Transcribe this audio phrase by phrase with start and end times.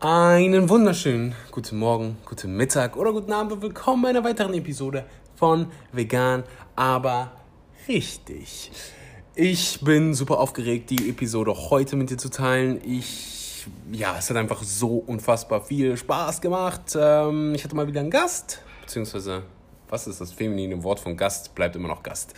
[0.00, 5.04] Einen wunderschönen guten Morgen, guten Mittag oder guten Abend und willkommen bei einer weiteren Episode
[5.34, 6.44] von Vegan,
[6.76, 7.32] aber
[7.88, 8.70] richtig.
[9.34, 12.80] Ich bin super aufgeregt, die Episode heute mit dir zu teilen.
[12.84, 16.96] Ich, ja, es hat einfach so unfassbar viel Spaß gemacht.
[16.96, 19.42] Ähm, ich hatte mal wieder einen Gast, beziehungsweise,
[19.88, 21.56] was ist das feminine Wort von Gast?
[21.56, 22.34] Bleibt immer noch Gast.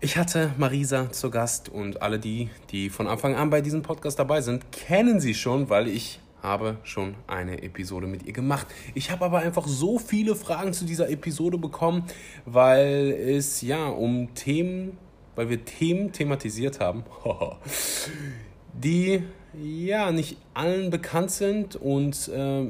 [0.00, 4.18] Ich hatte Marisa zu Gast und alle die, die von Anfang an bei diesem Podcast
[4.18, 8.66] dabei sind, kennen sie schon, weil ich habe schon eine Episode mit ihr gemacht.
[8.94, 12.04] Ich habe aber einfach so viele Fragen zu dieser Episode bekommen,
[12.44, 14.98] weil es ja um Themen,
[15.34, 17.04] weil wir Themen thematisiert haben,
[18.74, 19.22] die
[19.62, 22.62] ja nicht allen bekannt sind und äh,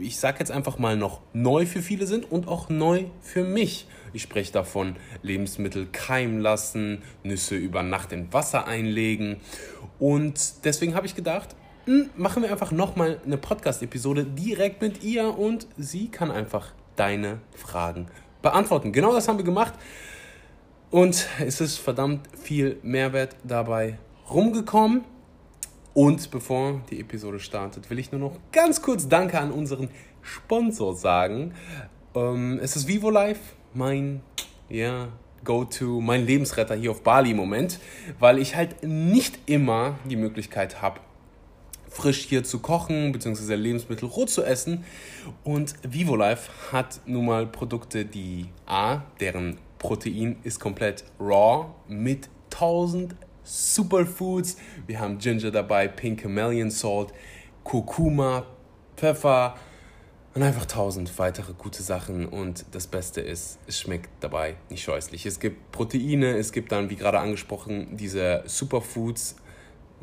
[0.00, 3.86] ich sage jetzt einfach mal noch neu für viele sind und auch neu für mich.
[4.12, 9.36] Ich spreche davon, Lebensmittel keimen lassen, Nüsse über Nacht in Wasser einlegen.
[9.98, 11.54] Und deswegen habe ich gedacht,
[12.16, 18.06] machen wir einfach nochmal eine Podcast-Episode direkt mit ihr und sie kann einfach deine Fragen
[18.42, 18.92] beantworten.
[18.92, 19.74] Genau das haben wir gemacht
[20.90, 23.98] und es ist verdammt viel Mehrwert dabei
[24.30, 25.04] rumgekommen.
[25.94, 29.90] Und bevor die Episode startet, will ich nur noch ganz kurz Danke an unseren
[30.22, 31.54] Sponsor sagen.
[32.14, 33.40] Ähm, es ist Vivo Life,
[33.74, 34.22] mein
[34.70, 35.08] ja,
[35.44, 37.78] Go-To, mein Lebensretter hier auf Bali im Moment,
[38.18, 41.00] weil ich halt nicht immer die Möglichkeit habe,
[41.92, 43.54] frisch hier zu kochen bzw.
[43.54, 44.84] Lebensmittel roh zu essen.
[45.44, 53.14] Und VivoLife hat nun mal Produkte, die A, deren Protein ist komplett raw mit 1000
[53.44, 54.56] Superfoods.
[54.86, 57.12] Wir haben Ginger dabei, Pink Chameleon Salt,
[57.64, 58.46] Kurkuma,
[58.96, 59.56] Pfeffer
[60.34, 62.26] und einfach tausend weitere gute Sachen.
[62.26, 65.26] Und das Beste ist, es schmeckt dabei nicht scheußlich.
[65.26, 69.36] Es gibt Proteine, es gibt dann, wie gerade angesprochen, diese Superfoods,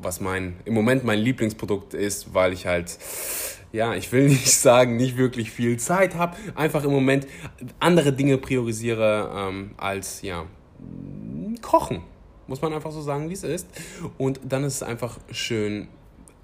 [0.02, 2.98] was mein im Moment mein Lieblingsprodukt ist, weil ich halt
[3.72, 7.28] ja, ich will nicht sagen, nicht wirklich viel Zeit habe, einfach im Moment
[7.80, 10.46] andere Dinge priorisiere ähm, als ja
[11.62, 12.02] kochen.
[12.48, 13.68] Muss man einfach so sagen, wie es ist.
[14.18, 15.88] Und dann ist es einfach schön,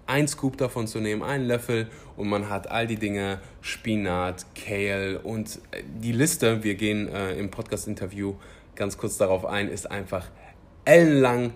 [0.07, 5.19] ein Scoop davon zu nehmen, einen Löffel und man hat all die Dinge, Spinat, Kale
[5.19, 8.35] und äh, die Liste, wir gehen äh, im Podcast-Interview
[8.75, 10.27] ganz kurz darauf ein, ist einfach
[10.83, 11.53] ellenlang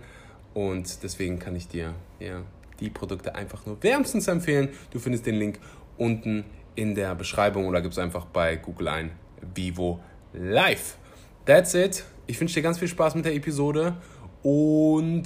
[0.54, 2.42] und deswegen kann ich dir ja,
[2.80, 4.70] die Produkte einfach nur wärmstens empfehlen.
[4.92, 5.60] Du findest den Link
[5.98, 6.46] unten
[6.76, 9.12] in der Beschreibung oder gibst einfach bei Google ein
[9.54, 10.00] Vivo
[10.34, 10.98] Live.
[11.46, 12.04] That's it.
[12.28, 13.96] Ich wünsche dir ganz viel Spaß mit der Episode
[14.44, 15.24] und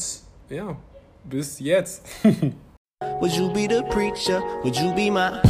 [0.49, 0.77] ja,
[1.23, 2.05] bis jetzt.
[3.19, 4.41] Would you be the preacher?
[4.63, 5.41] Would you be my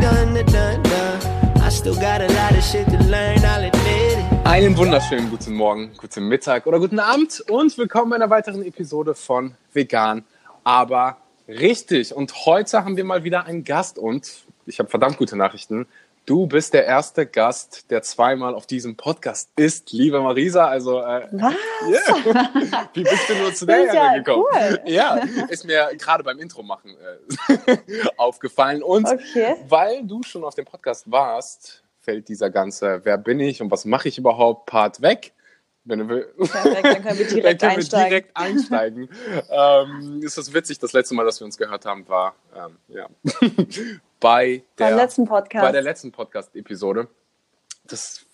[0.00, 1.62] done, done, done.
[1.62, 4.05] I still got a lot of shit to learn, I'll admit it.
[4.46, 9.16] Einen wunderschönen guten Morgen, guten Mittag oder guten Abend und willkommen bei einer weiteren Episode
[9.16, 10.24] von Vegan,
[10.62, 11.16] aber
[11.48, 12.14] richtig.
[12.14, 15.88] Und heute haben wir mal wieder einen Gast und ich habe verdammt gute Nachrichten.
[16.26, 20.68] Du bist der erste Gast, der zweimal auf diesem Podcast ist, liebe Marisa.
[20.68, 21.54] Also, äh, Was?
[21.88, 22.88] Yeah.
[22.94, 24.44] Wie bist du nur zu der ja gekommen?
[24.52, 24.80] Cool.
[24.86, 26.96] Ja, ist mir gerade beim Intro machen
[27.48, 27.76] äh,
[28.16, 28.84] aufgefallen.
[28.84, 29.56] Und okay.
[29.68, 33.84] weil du schon auf dem Podcast warst, fällt dieser ganze Wer bin ich und was
[33.84, 35.32] mache ich überhaupt Part weg.
[35.84, 36.52] Wenn du willst.
[36.52, 38.04] Perfekt, dann können wir direkt können einsteigen.
[38.04, 39.08] Wir direkt einsteigen.
[39.50, 43.06] ähm, ist das witzig, das letzte Mal, dass wir uns gehört haben, war ähm, ja,
[44.20, 45.64] bei, der, Beim letzten Podcast.
[45.64, 47.08] bei der letzten Podcast-Episode.
[47.84, 48.24] Das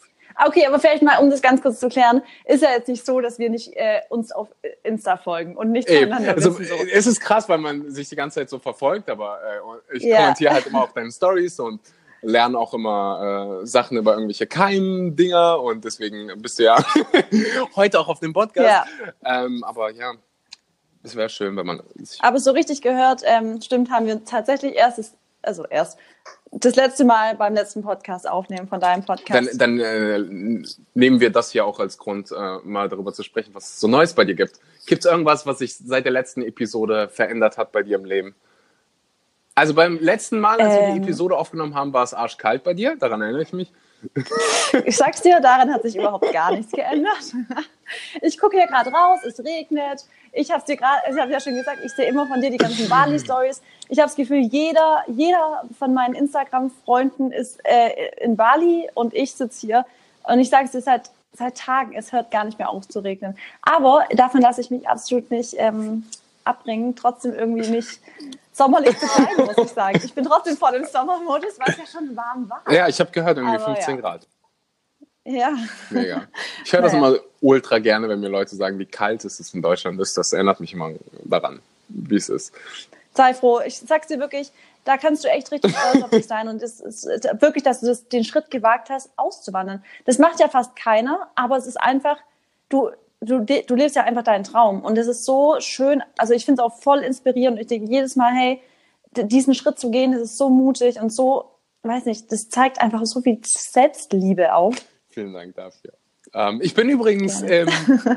[0.47, 3.21] Okay, aber vielleicht mal, um das ganz kurz zu klären, ist ja jetzt nicht so,
[3.21, 4.49] dass wir nicht äh, uns auf
[4.83, 6.75] Insta folgen und nicht voneinander also, wissen.
[6.79, 6.85] So.
[6.91, 10.21] Es ist krass, weil man sich die ganze Zeit so verfolgt, aber äh, ich ja.
[10.21, 11.81] kommentiere halt immer auf deine Stories und
[12.23, 16.77] lernen auch immer äh, Sachen über irgendwelche Keim-Dinger und deswegen bist du ja
[17.77, 18.89] heute auch auf dem Podcast.
[19.25, 19.45] Ja.
[19.45, 20.13] Ähm, aber ja,
[21.03, 21.83] es wäre schön, wenn man.
[22.21, 25.99] Aber so richtig gehört, ähm, stimmt, haben wir tatsächlich erst, also erst
[26.53, 29.61] das letzte Mal beim letzten Podcast aufnehmen von deinem Podcast.
[29.61, 30.19] Dann, dann äh,
[30.95, 33.89] nehmen wir das hier auch als Grund, äh, mal darüber zu sprechen, was es so
[33.89, 34.61] Neues bei dir gibt.
[34.87, 38.35] Gibt es irgendwas, was sich seit der letzten Episode verändert hat bei dir im Leben?
[39.55, 41.03] Also beim letzten Mal, als ähm, wir die ähm.
[41.05, 42.97] Episode aufgenommen haben, war es arschkalt bei dir.
[42.97, 43.71] Daran erinnere ich mich.
[44.85, 47.35] Ich sag's dir, daran hat sich überhaupt gar nichts geändert.
[48.21, 50.07] Ich gucke hier gerade raus, es regnet.
[50.33, 52.57] Ich habe dir gerade, ich habe ja schon gesagt, ich sehe immer von dir die
[52.57, 53.61] ganzen Bali-Stories.
[53.91, 57.91] Ich habe das Gefühl, jeder, jeder von meinen Instagram-Freunden ist äh,
[58.25, 59.87] in Bali und ich sitze hier.
[60.25, 63.01] Und ich sage es dir seit, seit Tagen, es hört gar nicht mehr auf zu
[63.01, 63.37] regnen.
[63.61, 66.07] Aber davon lasse ich mich absolut nicht ähm,
[66.45, 68.01] abbringen, trotzdem irgendwie nicht
[68.53, 70.01] sommerlich zu bleiben, muss ich sagen.
[70.05, 72.63] Ich bin trotzdem voll im Sommermodus, weil es ja schon warm war.
[72.73, 74.01] Ja, ich habe gehört, irgendwie Aber 15 ja.
[74.01, 74.27] Grad.
[75.25, 75.53] Ja.
[75.91, 76.27] Mega.
[76.65, 77.09] Ich höre das naja.
[77.09, 80.17] immer ultra gerne, wenn mir Leute sagen, wie kalt es ist in Deutschland ist.
[80.17, 80.93] Das erinnert mich immer
[81.25, 82.53] daran, wie es ist.
[83.15, 83.61] sei froh.
[83.65, 84.51] Ich sag's dir wirklich,
[84.85, 86.49] da kannst du echt richtig stolz auf dich sein.
[86.49, 87.05] Und es ist
[87.41, 89.85] wirklich, dass du das, den Schritt gewagt hast, auszuwandern.
[90.07, 92.19] Das macht ja fast keiner, aber es ist einfach,
[92.69, 92.91] du,
[93.23, 94.83] du, du lebst ja einfach deinen Traum.
[94.83, 97.59] Und es ist so schön, also ich finde es auch voll inspirierend.
[97.61, 98.61] Ich denke jedes Mal, hey,
[99.17, 101.51] diesen Schritt zu gehen, das ist so mutig und so,
[101.83, 104.75] weiß nicht, das zeigt einfach so viel Selbstliebe auf.
[105.09, 105.93] Vielen Dank dafür.
[106.35, 107.69] Ähm, ich bin übrigens im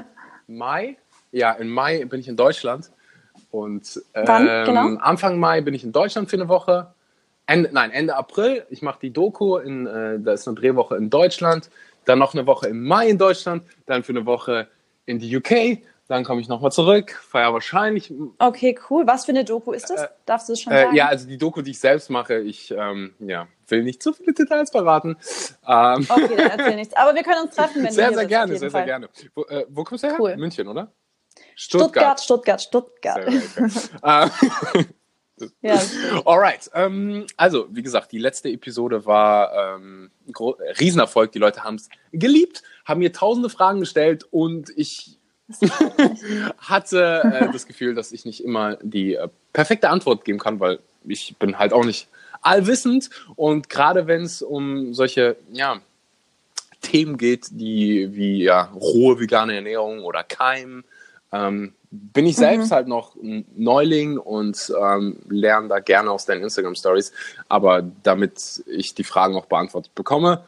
[0.47, 0.97] Mai,
[1.31, 2.91] ja, im Mai bin ich in Deutschland.
[3.51, 4.95] Und ähm, genau?
[4.97, 6.93] Anfang Mai bin ich in Deutschland für eine Woche.
[7.47, 8.65] Ende, nein, Ende April.
[8.69, 9.57] Ich mache die Doku.
[9.57, 11.69] In, äh, da ist eine Drehwoche in Deutschland.
[12.05, 13.63] Dann noch eine Woche im Mai in Deutschland.
[13.85, 14.67] Dann für eine Woche
[15.05, 15.79] in die UK.
[16.07, 17.11] Dann komme ich nochmal zurück.
[17.11, 18.13] Feier wahrscheinlich.
[18.37, 19.07] Okay, cool.
[19.07, 20.03] Was für eine Doku ist das?
[20.03, 20.95] Äh, Darfst du es schon äh, sagen?
[20.95, 22.41] ja, also die Doku, die ich selbst mache.
[22.41, 25.17] Ich ähm, ja, will nicht zu viele Details verraten.
[25.67, 26.05] Ähm.
[26.07, 26.95] Okay, dann erzähl nichts.
[26.95, 28.81] Aber wir können uns treffen, wenn sehr, du Sehr, sehr gerne, sehr, Fall.
[28.81, 29.09] sehr gerne.
[29.33, 30.17] Wo, äh, wo kommst du her?
[30.19, 30.37] Cool.
[30.37, 30.91] München, oder?
[31.55, 33.23] Stuttgart, Stuttgart, Stuttgart.
[33.23, 34.31] Stuttgart.
[35.61, 35.81] ja,
[36.25, 36.69] Alright.
[36.73, 40.33] Ähm, also, wie gesagt, die letzte Episode war ähm, ein
[40.79, 41.31] Riesenerfolg.
[41.31, 45.17] Die Leute haben es geliebt, haben mir tausende Fragen gestellt und ich
[46.57, 50.79] hatte äh, das Gefühl, dass ich nicht immer die äh, perfekte Antwort geben kann, weil
[51.03, 52.07] ich bin halt auch nicht
[52.41, 53.09] allwissend.
[53.35, 55.81] Und gerade wenn es um solche, ja,
[56.81, 60.83] Themen geht, die wie ja, rohe vegane Ernährung oder Keim
[61.31, 62.75] ähm, bin ich selbst mhm.
[62.75, 67.11] halt noch ein Neuling und ähm, lerne da gerne aus deinen Instagram Stories.
[67.47, 70.43] Aber damit ich die Fragen auch beantwortet bekomme,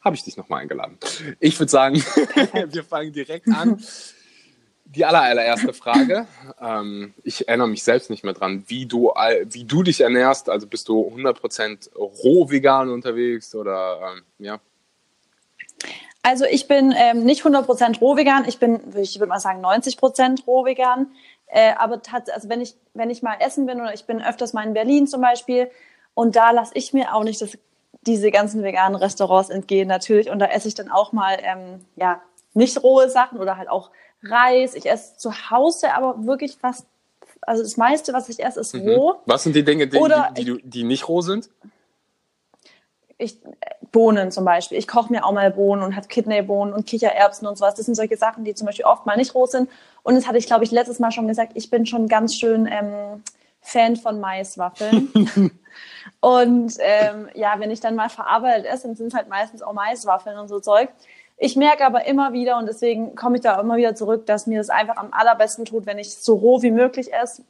[0.00, 0.98] habe ich dich nochmal eingeladen.
[1.38, 1.96] Ich würde sagen,
[2.68, 3.82] wir fangen direkt an.
[4.84, 6.26] Die allererste Frage.
[6.60, 9.08] Ähm, ich erinnere mich selbst nicht mehr dran, wie du,
[9.46, 10.50] wie du dich ernährst.
[10.50, 14.60] Also bist du 100% roh vegan unterwegs oder ähm, ja?
[16.22, 20.44] Also ich bin ähm, nicht 100% roh vegan, ich bin, ich würde mal sagen, 90%
[20.46, 21.08] roh vegan.
[21.46, 24.66] Äh, aber also wenn ich, wenn ich mal essen bin oder ich bin öfters mal
[24.66, 25.70] in Berlin zum Beispiel
[26.14, 27.58] und da lasse ich mir auch nicht das,
[28.02, 32.22] diese ganzen veganen Restaurants entgehen natürlich und da esse ich dann auch mal ähm, ja
[32.54, 33.90] nicht rohe Sachen oder halt auch
[34.22, 34.74] Reis.
[34.74, 36.86] Ich esse zu Hause aber wirklich fast,
[37.40, 38.88] also das meiste, was ich esse, ist mhm.
[38.88, 39.14] roh.
[39.26, 39.98] Was sind die Dinge, die,
[40.36, 41.50] die, die, die nicht roh sind?
[43.22, 43.38] Ich,
[43.92, 44.78] Bohnen zum Beispiel.
[44.78, 47.74] Ich koche mir auch mal Bohnen und habe Kidneybohnen und Kichererbsen und sowas.
[47.74, 49.68] Das sind solche Sachen, die zum Beispiel oft mal nicht roh sind.
[50.02, 51.52] Und das hatte ich, glaube ich, letztes Mal schon gesagt.
[51.54, 53.22] Ich bin schon ganz schön ähm,
[53.60, 55.10] Fan von Maiswaffeln.
[56.20, 59.72] und ähm, ja, wenn ich dann mal verarbeitet esse, dann sind es halt meistens auch
[59.72, 60.88] Maiswaffeln und so Zeug.
[61.36, 64.58] Ich merke aber immer wieder, und deswegen komme ich da immer wieder zurück, dass mir
[64.58, 67.42] das einfach am allerbesten tut, wenn ich so roh wie möglich esse.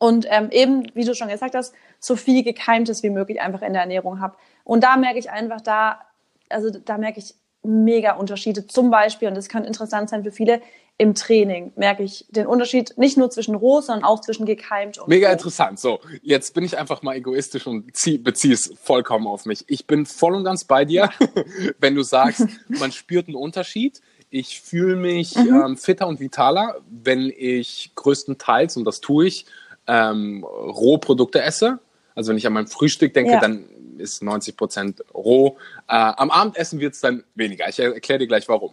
[0.00, 3.74] Und ähm, eben, wie du schon gesagt hast, so viel Gekeimtes wie möglich einfach in
[3.74, 4.34] der Ernährung habe.
[4.64, 6.00] Und da merke ich einfach, da,
[6.48, 8.66] also da merke ich mega Unterschiede.
[8.66, 10.62] Zum Beispiel, und das kann interessant sein für viele,
[10.96, 15.08] im Training merke ich den Unterschied nicht nur zwischen roh, sondern auch zwischen gekeimt und
[15.08, 15.32] Mega roh.
[15.32, 15.78] interessant.
[15.78, 19.64] So, jetzt bin ich einfach mal egoistisch und beziehe es vollkommen auf mich.
[19.68, 21.10] Ich bin voll und ganz bei dir,
[21.78, 24.00] wenn du sagst, man spürt einen Unterschied.
[24.30, 25.62] Ich fühle mich mhm.
[25.64, 29.46] ähm, fitter und vitaler, wenn ich größtenteils, und das tue ich,
[29.86, 31.78] ähm, Rohprodukte esse.
[32.14, 33.40] Also wenn ich an mein Frühstück denke, ja.
[33.40, 33.64] dann
[33.98, 35.56] ist 90 Prozent roh.
[35.88, 37.68] Äh, am Abendessen wird es dann weniger.
[37.68, 38.72] Ich erkläre dir gleich warum.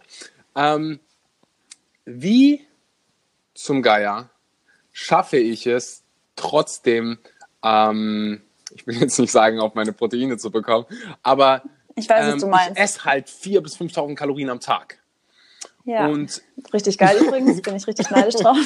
[0.56, 1.00] Ähm,
[2.04, 2.66] wie
[3.54, 4.30] zum Geier
[4.92, 6.02] schaffe ich es
[6.36, 7.18] trotzdem,
[7.62, 8.40] ähm,
[8.74, 10.86] ich will jetzt nicht sagen, auf meine Proteine zu bekommen,
[11.22, 11.62] aber
[11.96, 14.98] ich, weiß, ähm, ich esse halt 4.000 bis 5.000 Kalorien am Tag.
[15.84, 18.58] Ja, und richtig geil übrigens, bin ich richtig neidisch drauf.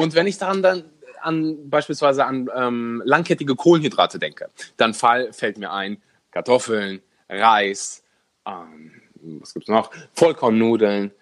[0.00, 0.84] und wenn ich daran dann
[1.22, 6.00] an beispielsweise an ähm, langkettige Kohlenhydrate denke, dann fall, fällt mir ein
[6.30, 8.02] Kartoffeln, Reis,
[8.46, 8.92] ähm,
[9.40, 9.90] was gibt's noch?
[10.14, 11.12] Vollkornnudeln.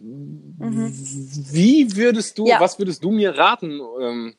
[0.00, 0.92] Mhm.
[1.52, 2.60] Wie würdest du, ja.
[2.60, 3.80] was würdest du mir raten?
[4.00, 4.34] Ähm,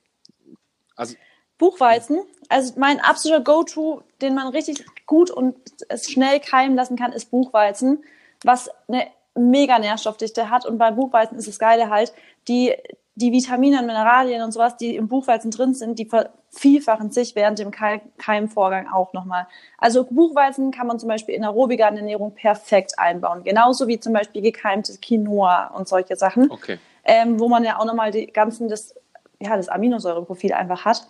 [0.96, 1.15] also
[1.58, 2.24] Buchweizen.
[2.50, 5.56] Also mein absoluter Go-To, den man richtig gut und
[6.03, 8.03] schnell keimen lassen kann, ist Buchweizen,
[8.44, 10.65] was eine mega Nährstoffdichte hat.
[10.65, 12.13] Und bei Buchweizen ist das Geile halt,
[12.48, 12.74] die
[13.22, 17.60] die Vitamine und Mineralien und sowas, die im Buchweizen drin sind, die vervielfachen sich während
[17.60, 19.48] dem Keimvorgang auch nochmal.
[19.78, 23.44] Also Buchweizen kann man zum Beispiel in aerobiger Ernährung perfekt einbauen.
[23.44, 26.50] Genauso wie zum Beispiel gekeimtes Quinoa und solche Sachen.
[26.50, 26.80] Okay.
[27.04, 28.96] Ähm, wo man ja auch nochmal die ganzen, das,
[29.40, 31.08] ja, das Aminosäureprofil einfach hat.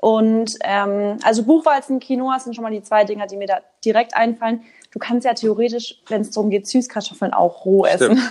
[0.00, 4.14] Und ähm, also Buchweizen, Quinoa sind schon mal die zwei Dinger, die mir da direkt
[4.14, 4.62] einfallen.
[4.92, 8.18] Du kannst ja theoretisch, wenn es darum geht, Süßkartoffeln auch roh Stimmt.
[8.18, 8.28] essen.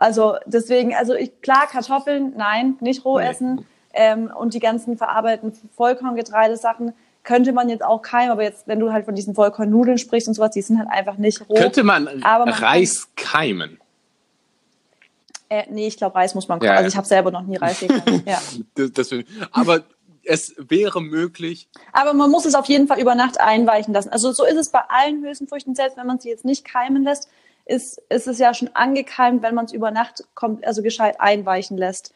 [0.00, 3.28] Also deswegen, also ich, klar, Kartoffeln, nein, nicht roh nee.
[3.28, 3.66] essen.
[3.92, 8.92] Ähm, und die ganzen verarbeiteten Vollkorngetreidesachen könnte man jetzt auch keimen, aber jetzt, wenn du
[8.92, 11.54] halt von diesen Vollkornnudeln sprichst und sowas, die sind halt einfach nicht roh.
[11.54, 13.80] Könnte man, man Reis kann, keimen?
[15.50, 16.60] Äh, nee, ich glaube, Reis muss man.
[16.62, 18.22] Ja, also ich habe selber noch nie Reis gegessen.
[18.26, 18.40] ja.
[18.76, 19.82] das, deswegen, aber
[20.24, 21.68] es wäre möglich.
[21.92, 24.08] Aber man muss es auf jeden Fall über Nacht einweichen lassen.
[24.08, 27.28] Also so ist es bei allen Hülsenfrüchten, selbst wenn man sie jetzt nicht keimen lässt,
[27.70, 31.78] ist, ist es ja schon angekeimt, wenn man es über Nacht kommt, also gescheit einweichen
[31.78, 32.12] lässt.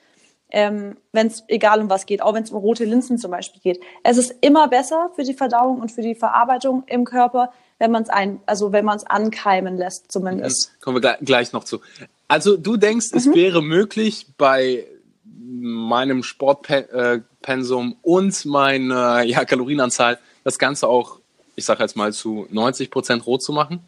[0.50, 3.60] Ähm, wenn es egal um was geht, auch wenn es um rote Linsen zum Beispiel
[3.60, 3.80] geht.
[4.02, 8.02] Es ist immer besser für die Verdauung und für die Verarbeitung im Körper, wenn man
[8.02, 10.70] es ein, also wenn man es ankeimen lässt, zumindest.
[10.70, 10.82] Mhm.
[10.82, 11.80] Kommen wir gleich noch zu.
[12.28, 13.18] Also du denkst, mhm.
[13.18, 14.86] es wäre möglich bei
[15.24, 21.20] meinem Sportpensum und meiner ja, Kalorienanzahl das Ganze auch,
[21.56, 23.80] ich sage jetzt mal, zu 90 Prozent rot zu machen?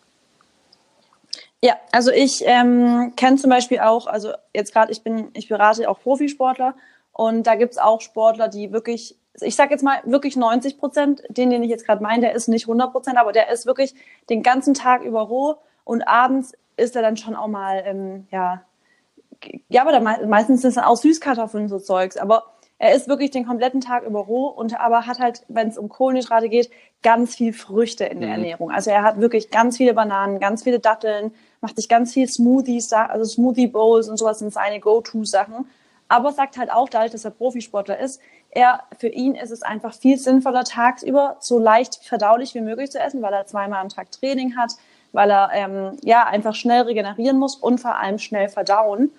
[1.62, 5.88] Ja, also ich ähm, kenne zum Beispiel auch, also jetzt gerade, ich bin, ich berate
[5.88, 6.74] auch Profisportler
[7.12, 11.22] und da gibt es auch Sportler, die wirklich, ich sage jetzt mal wirklich 90 Prozent,
[11.28, 13.94] den, den ich jetzt gerade meine, der ist nicht 100 Prozent, aber der ist wirklich
[14.28, 18.62] den ganzen Tag über roh und abends ist er dann schon auch mal, ähm, ja,
[19.68, 22.44] ja, aber da meistens sind es dann auch Süßkartoffeln so Zeugs, aber
[22.78, 25.88] er ist wirklich den kompletten Tag über roh und aber hat halt, wenn es um
[25.88, 26.70] Kohlenhydrate geht,
[27.02, 28.34] ganz viel Früchte in der mhm.
[28.34, 28.70] Ernährung.
[28.70, 32.92] Also er hat wirklich ganz viele Bananen, ganz viele Datteln, macht sich ganz viel Smoothies,
[32.92, 35.66] also Smoothie Bowls und sowas sind seine Go-To-Sachen.
[36.08, 39.92] Aber sagt halt auch, dadurch, dass er Profisportler ist, er, für ihn ist es einfach
[39.92, 44.12] viel sinnvoller, tagsüber so leicht verdaulich wie möglich zu essen, weil er zweimal am Tag
[44.12, 44.72] Training hat,
[45.12, 49.10] weil er ähm, ja einfach schnell regenerieren muss und vor allem schnell verdauen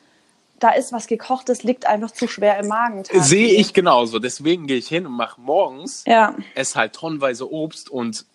[0.59, 3.03] da ist was gekochtes, liegt einfach zu schwer im Magen.
[3.11, 4.19] Sehe ich genauso.
[4.19, 6.35] Deswegen gehe ich hin und mache morgens, ja.
[6.55, 8.25] esse halt tonnenweise Obst und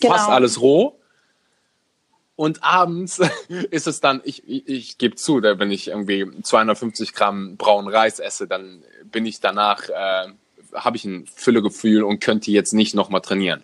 [0.00, 0.14] genau.
[0.14, 0.98] fast alles roh.
[2.36, 3.20] Und abends
[3.70, 7.92] ist es dann, ich, ich, ich gebe zu, da, wenn ich irgendwie 250 Gramm braunen
[7.92, 10.28] Reis esse, dann bin ich danach, äh,
[10.74, 13.62] habe ich ein Füllegefühl und könnte jetzt nicht nochmal trainieren.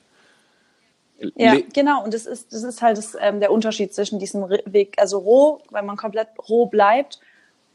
[1.35, 2.05] Ja, genau.
[2.05, 5.63] Und das ist, das ist halt das, ähm, der Unterschied zwischen diesem Weg, also roh,
[5.71, 7.19] wenn man komplett roh bleibt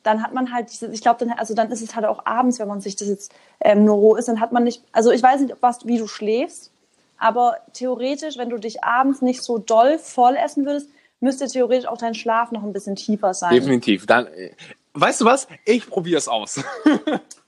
[0.04, 2.68] dann hat man halt ich glaube, dann, also dann ist es halt auch abends, wenn
[2.68, 5.42] man sich das jetzt ähm, nur roh ist, dann hat man nicht, also ich weiß
[5.42, 6.72] nicht, was, wie du schläfst,
[7.18, 11.98] aber theoretisch, wenn du dich abends nicht so doll voll essen würdest, müsste theoretisch auch
[11.98, 13.54] dein Schlaf noch ein bisschen tiefer sein.
[13.54, 14.06] Definitiv.
[14.06, 14.52] Dann, äh,
[14.94, 15.48] weißt du was?
[15.66, 16.62] Ich probiere es aus.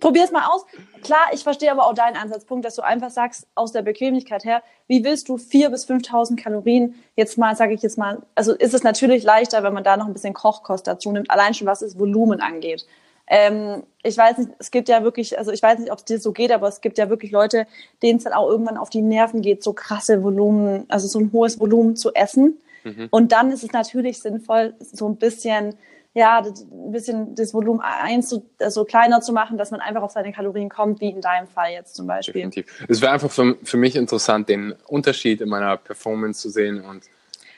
[0.00, 0.64] Probier es mal aus.
[1.02, 4.62] Klar, ich verstehe aber auch deinen Ansatzpunkt, dass du einfach sagst, aus der Bequemlichkeit her,
[4.88, 8.74] wie willst du 4.000 bis 5.000 Kalorien jetzt mal, sage ich jetzt mal, also ist
[8.74, 11.80] es natürlich leichter, wenn man da noch ein bisschen Kochkost dazu nimmt, allein schon was
[11.80, 12.86] das Volumen angeht.
[13.32, 16.18] Ähm, ich weiß nicht, es gibt ja wirklich, also ich weiß nicht, ob es dir
[16.18, 17.66] so geht, aber es gibt ja wirklich Leute,
[18.02, 21.30] denen es dann auch irgendwann auf die Nerven geht, so krasse Volumen, also so ein
[21.32, 22.58] hohes Volumen zu essen.
[22.82, 23.06] Mhm.
[23.10, 25.74] Und dann ist es natürlich sinnvoll, so ein bisschen
[26.12, 30.10] ja, ein bisschen das Volumen eins so also kleiner zu machen, dass man einfach auf
[30.10, 32.34] seine Kalorien kommt, wie in deinem Fall jetzt zum Beispiel.
[32.34, 32.84] Definitiv.
[32.88, 37.04] Es wäre einfach für, für mich interessant, den Unterschied in meiner Performance zu sehen und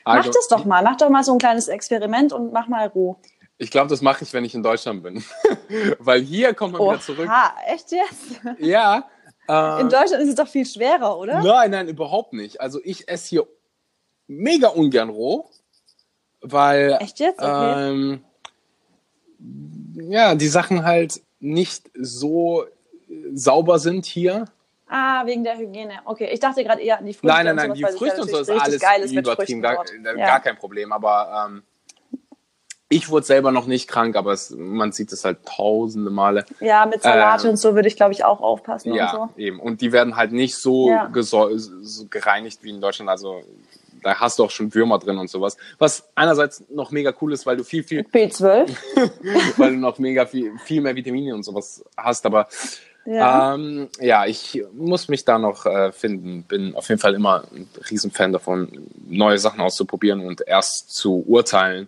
[0.05, 3.15] Mach das doch mal, mach doch mal so ein kleines Experiment und mach mal roh.
[3.57, 5.23] Ich glaube, das mache ich, wenn ich in Deutschland bin.
[5.99, 7.29] Weil hier kommt man Oha, wieder zurück.
[7.29, 8.41] Ah, echt jetzt?
[8.59, 9.07] Ja.
[9.47, 11.41] Äh, in Deutschland ist es doch viel schwerer, oder?
[11.41, 12.59] Nein, nein, überhaupt nicht.
[12.59, 13.47] Also ich esse hier
[14.27, 15.49] mega ungern roh,
[16.41, 17.39] weil Echt jetzt?
[17.39, 17.89] Okay.
[17.89, 18.25] Ähm,
[19.95, 22.65] ja, die Sachen halt nicht so
[23.33, 24.45] sauber sind hier.
[24.87, 25.93] Ah, wegen der Hygiene.
[26.05, 27.27] Okay, ich dachte gerade eher an die Früchte.
[27.27, 30.13] Nein, nein, nein, sowas, die Früchte und so ist alles geil übertrieben, gar, ja.
[30.13, 30.91] gar, kein Problem.
[30.91, 31.63] Aber ähm,
[32.89, 36.45] ich wurde selber noch nicht krank, aber es, man sieht es halt tausende Male.
[36.59, 38.93] Ja, mit Salate ähm, und so würde ich, glaube ich, auch aufpassen.
[38.93, 39.39] Ja, und so.
[39.39, 39.59] eben.
[39.59, 41.11] Und die werden halt nicht so, ja.
[41.11, 41.49] so
[42.09, 43.09] gereinigt wie in Deutschland.
[43.09, 43.41] Also
[44.03, 45.57] da hast du auch schon Würmer drin und sowas.
[45.77, 48.01] Was einerseits noch mega cool ist, weil du viel, viel.
[48.01, 48.69] B12.
[49.57, 52.25] weil du noch mega viel, viel mehr Vitamine und sowas hast.
[52.25, 52.47] Aber
[53.05, 56.43] ja, ähm, ja ich muss mich da noch äh, finden.
[56.43, 61.87] Bin auf jeden Fall immer ein Riesenfan davon, neue Sachen auszuprobieren und erst zu urteilen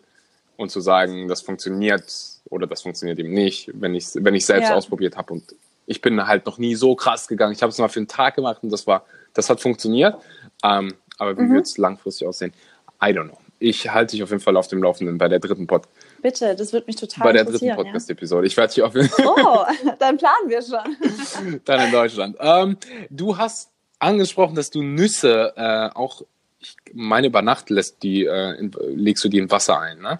[0.57, 2.05] und zu sagen, das funktioniert
[2.49, 4.75] oder das funktioniert eben nicht, wenn ich wenn ich selbst ja.
[4.75, 5.43] ausprobiert habe und
[5.87, 7.53] ich bin halt noch nie so krass gegangen.
[7.53, 10.15] Ich habe es mal für einen Tag gemacht und das war, das hat funktioniert.
[10.63, 11.53] Ähm, aber wie mhm.
[11.53, 12.53] wird es langfristig aussehen?
[13.01, 13.37] I don't know.
[13.59, 15.93] Ich halte dich auf jeden Fall auf dem Laufenden bei der dritten Podcast.
[16.21, 18.41] Bitte, das würde mich total Bei der dritten Podcast-Episode.
[18.41, 18.47] Ja?
[18.47, 19.25] Ich werde dich auf jeden Fall.
[19.27, 19.65] Oh,
[19.99, 21.61] dann planen wir schon.
[21.65, 22.35] dann in Deutschland.
[22.39, 22.77] Ähm,
[23.09, 26.21] du hast angesprochen, dass du Nüsse äh, auch,
[26.59, 30.17] ich meine, über Nacht lässt die, äh, in, legst du die in Wasser ein, ne?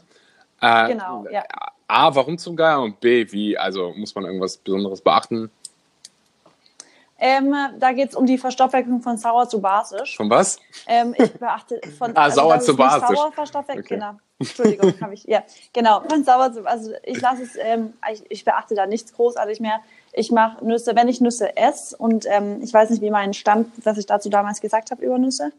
[0.61, 1.43] Äh, genau, ja.
[1.87, 2.81] A, warum zum Geier?
[2.81, 5.51] Und B, wie, also muss man irgendwas Besonderes beachten?
[7.17, 10.17] Ähm, da geht es um die Verstoffwechslung von sauer zu basisch.
[10.17, 10.59] Von was?
[10.85, 13.17] Ähm, ich beachte von ah, also, sauer zu basisch.
[13.17, 13.95] Sauer verstoffwechselt, okay.
[13.95, 14.19] genau.
[14.37, 18.43] Entschuldigung, habe ich, ja, genau, von sauer zu, also ich lasse es, ähm, ich, ich,
[18.43, 19.79] beachte da nichts großartig mehr.
[20.11, 23.71] Ich mache Nüsse, wenn ich Nüsse esse und ähm, ich weiß nicht, wie mein Stand,
[23.85, 25.53] was ich dazu damals gesagt habe über Nüsse.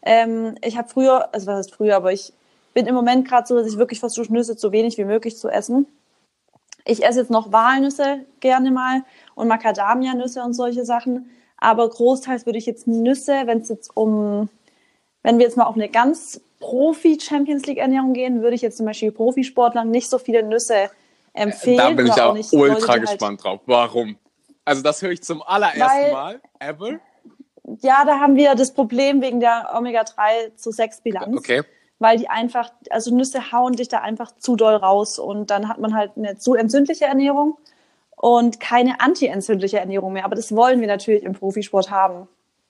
[0.00, 2.32] Ähm, ich habe früher, also was heißt früher, aber ich
[2.72, 5.50] bin im Moment gerade so, dass ich wirklich versuche, Nüsse so wenig wie möglich zu
[5.50, 5.86] essen.
[6.84, 9.02] Ich esse jetzt noch Walnüsse gerne mal
[9.34, 11.30] und Macadamia-Nüsse und solche Sachen.
[11.56, 14.48] Aber großteils würde ich jetzt Nüsse, wenn es jetzt um,
[15.22, 19.12] wenn wir jetzt mal auf eine ganz Profi-Champions League-Ernährung gehen, würde ich jetzt zum Beispiel
[19.12, 20.90] Profisportlern nicht so viele Nüsse
[21.32, 21.76] empfehlen.
[21.78, 23.60] Da bin ich auch, nicht ultra Leute, die gespannt drauf.
[23.66, 24.16] Warum?
[24.64, 27.00] Also das höre ich zum allerersten Weil- Mal ever.
[27.80, 31.36] Ja, da haben wir das Problem wegen der Omega-3 zu 6 Bilanz.
[31.36, 31.62] Okay.
[31.98, 35.78] Weil die einfach, also Nüsse hauen dich da einfach zu doll raus und dann hat
[35.78, 37.56] man halt eine zu entzündliche Ernährung
[38.22, 40.24] und keine anti-entzündliche Ernährung mehr.
[40.24, 42.28] Aber das wollen wir natürlich im Profisport haben.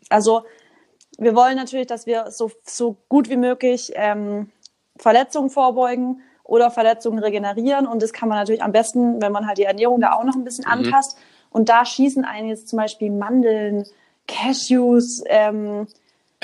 [0.08, 0.44] Also
[1.18, 4.50] wir wollen natürlich, dass wir so, so gut wie möglich ähm,
[4.96, 7.86] Verletzungen vorbeugen oder Verletzungen regenerieren.
[7.86, 10.36] Und das kann man natürlich am besten, wenn man halt die Ernährung da auch noch
[10.36, 11.18] ein bisschen anpasst.
[11.50, 13.84] Und da schießen einen jetzt zum Beispiel Mandeln,
[14.26, 15.86] Cashews, ähm,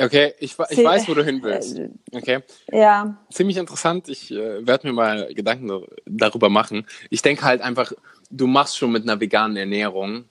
[0.01, 1.79] Okay, ich, ich weiß, wo du hin willst.
[1.79, 2.41] äh, Okay.
[2.71, 4.09] ja, Ziemlich interessant.
[4.09, 6.87] Ich äh, werde mir mal Gedanken dar- darüber machen.
[7.11, 7.93] Ich denke halt einfach,
[8.31, 10.25] du machst schon mit einer veganen Ernährung,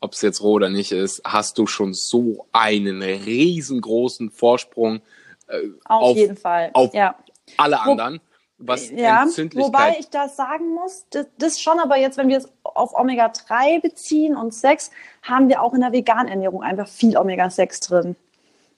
[0.00, 5.00] ob es jetzt roh oder nicht ist, hast du schon so einen riesengroßen Vorsprung
[5.46, 6.70] äh, auf, auf jeden Fall.
[6.74, 7.14] auf ja.
[7.56, 8.20] alle anderen,
[8.58, 12.48] was Ja, wobei ich das sagen muss, das, das schon, aber jetzt, wenn wir es
[12.62, 14.90] auf Omega-3 beziehen und 6,
[15.22, 18.16] haben wir auch in der veganen Ernährung einfach viel Omega-6 drin.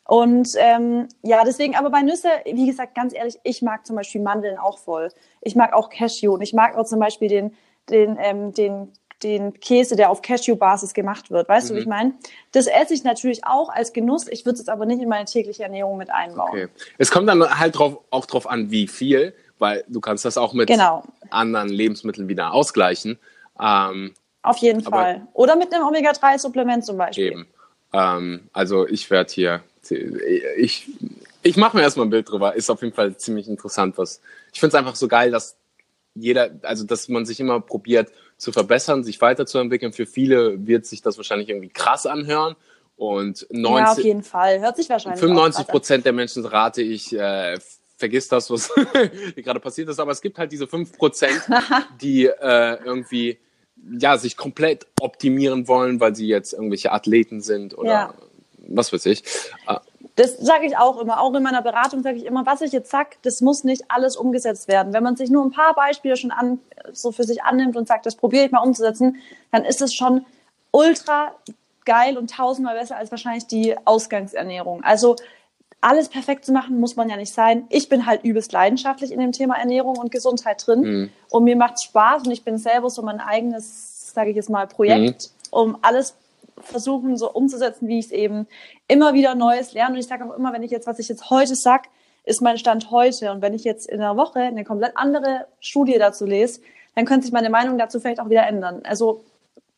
[0.06, 4.20] Und ähm, ja, deswegen, aber bei Nüsse, wie gesagt, ganz ehrlich, ich mag zum Beispiel
[4.20, 5.10] Mandeln auch voll.
[5.40, 7.54] Ich mag auch Cashew und ich mag auch zum Beispiel den,
[7.88, 8.92] den, ähm, den,
[9.22, 11.48] den Käse, der auf Cashew-Basis gemacht wird.
[11.48, 12.12] Weißt du, wie ich meine?
[12.52, 14.28] Das esse ich natürlich auch als Genuss.
[14.28, 16.50] Ich würde es aber nicht in meine tägliche Ernährung mit einbauen.
[16.50, 16.68] Okay.
[16.98, 20.52] Es kommt dann halt drauf, auch drauf an, wie viel, weil du kannst das auch
[20.52, 21.02] mit Genau.
[21.30, 23.18] anderen Lebensmitteln wieder ausgleichen.
[23.58, 25.26] Ähm, Auf jeden Fall.
[25.32, 27.28] Oder mit einem Omega-3-Supplement zum Beispiel.
[27.32, 27.46] eben.
[27.94, 30.88] Ähm, also ich werde hier, ich,
[31.42, 32.54] ich mache mir erstmal ein Bild drüber.
[32.54, 34.20] Ist auf jeden Fall ziemlich interessant, was.
[34.52, 35.56] Ich finde es einfach so geil, dass
[36.14, 39.92] jeder, also dass man sich immer probiert zu verbessern, sich weiterzuentwickeln.
[39.92, 42.56] Für viele wird sich das wahrscheinlich irgendwie krass anhören.
[42.96, 44.60] Und Ja, auf 90, jeden Fall.
[44.60, 47.58] Hört sich wahrscheinlich 95 auch krass Prozent der Menschen rate ich, äh,
[47.96, 48.70] vergiss das, was
[49.36, 49.98] gerade passiert ist.
[49.98, 51.42] Aber es gibt halt diese 5 Prozent,
[52.00, 53.38] die äh, irgendwie
[53.98, 58.14] ja, sich komplett optimieren wollen, weil sie jetzt irgendwelche Athleten sind oder Ja.
[58.68, 59.24] Was weiß ich.
[59.66, 59.78] An.
[60.16, 61.20] Das sage ich auch immer.
[61.20, 64.16] Auch in meiner Beratung sage ich immer, was ich jetzt sag, das muss nicht alles
[64.16, 64.92] umgesetzt werden.
[64.92, 66.60] Wenn man sich nur ein paar Beispiele schon an,
[66.92, 69.16] so für sich annimmt und sagt, das probiere ich mal umzusetzen,
[69.50, 70.24] dann ist es schon
[70.70, 71.32] ultra
[71.84, 74.84] geil und tausendmal besser als wahrscheinlich die Ausgangsernährung.
[74.84, 75.16] Also
[75.80, 77.66] alles perfekt zu machen, muss man ja nicht sein.
[77.68, 80.80] Ich bin halt übelst leidenschaftlich in dem Thema Ernährung und Gesundheit drin.
[80.80, 81.10] Mhm.
[81.28, 84.66] Und mir macht Spaß und ich bin selber so mein eigenes, sage ich jetzt mal,
[84.66, 86.14] Projekt, um alles
[86.66, 88.46] versuchen so umzusetzen, wie ich es eben
[88.88, 89.94] immer wieder Neues lerne.
[89.94, 91.88] Und ich sage auch immer, wenn ich jetzt, was ich jetzt heute sag,
[92.24, 93.30] ist mein Stand heute.
[93.30, 96.60] Und wenn ich jetzt in einer Woche eine komplett andere Studie dazu lese,
[96.94, 98.82] dann könnte sich meine Meinung dazu vielleicht auch wieder ändern.
[98.84, 99.24] Also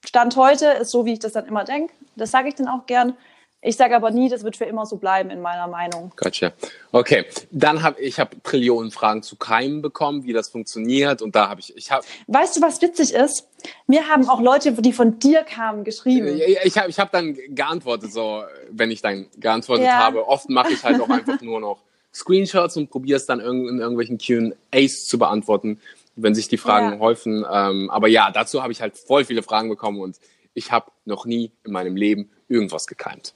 [0.05, 1.93] Stand heute ist so, wie ich das dann immer denke.
[2.15, 3.15] Das sage ich dann auch gern.
[3.63, 6.13] Ich sage aber nie, das wird für immer so bleiben in meiner Meinung.
[6.17, 6.53] Gotcha.
[6.93, 11.49] Okay, dann habe ich hab Trillionen Fragen zu Keimen bekommen, wie das funktioniert und da
[11.49, 13.49] habe ich ich habe Weißt du, was witzig ist?
[13.87, 16.41] Mir haben auch Leute, die von dir kamen, geschrieben.
[16.65, 19.95] ich habe ich hab dann geantwortet so, wenn ich dann geantwortet Ja.
[19.97, 20.29] habe.
[20.29, 21.83] Oft mache ich halt auch einfach nur noch
[22.15, 25.81] Screenshots und probiere es dann in irgendwelchen Q&As zu beantworten,
[26.15, 26.99] wenn sich die Fragen Ja.
[27.01, 27.45] häufen.
[27.51, 30.19] Ähm, aber ja, dazu habe ich halt voll viele Fragen bekommen und
[30.55, 33.35] ich habe noch nie in meinem Leben irgendwas gekeimt.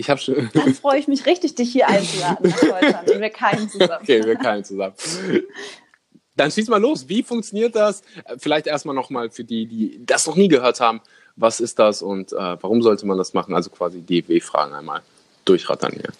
[0.00, 3.10] Ich habe schon Dann freue ich mich richtig, dich hier einzuladen nach Deutschland.
[3.10, 3.98] Und wir keinen zusammen.
[4.00, 4.94] Okay, wir keimen zusammen.
[6.36, 7.06] Dann schieß mal los.
[7.06, 8.00] Wie funktioniert das?
[8.24, 11.02] Äh, Vielleicht erstmal nochmal für die, die das noch nie gehört haben.
[11.36, 13.54] Was ist das und äh, warum sollte man das machen?
[13.54, 15.02] Also quasi DFW-Fragen einmal
[15.44, 16.12] durchrattern hier.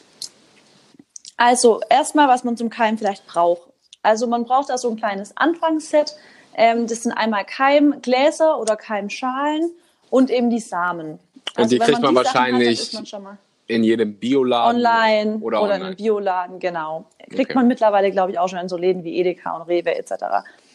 [1.38, 3.62] Also erstmal, was man zum Keimen vielleicht braucht.
[4.02, 6.16] Also man braucht da so ein kleines Anfangsset.
[6.54, 9.70] Ähm, das sind einmal Keimgläser oder Keimschalen
[10.10, 11.18] und eben die Samen.
[11.54, 13.38] Also die wenn kriegt man die Sachen wahrscheinlich Hat, man
[13.70, 15.76] In jedem Bioladen online oder, oder, online.
[15.76, 17.06] in einem Bioladen, genau.
[17.28, 17.54] Kriegt Okay.
[17.54, 20.12] man mittlerweile, glaube ich, auch schon in so Läden wie Edeka und Rewe etc.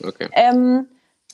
[0.03, 0.29] Okay.
[0.31, 0.87] Ähm,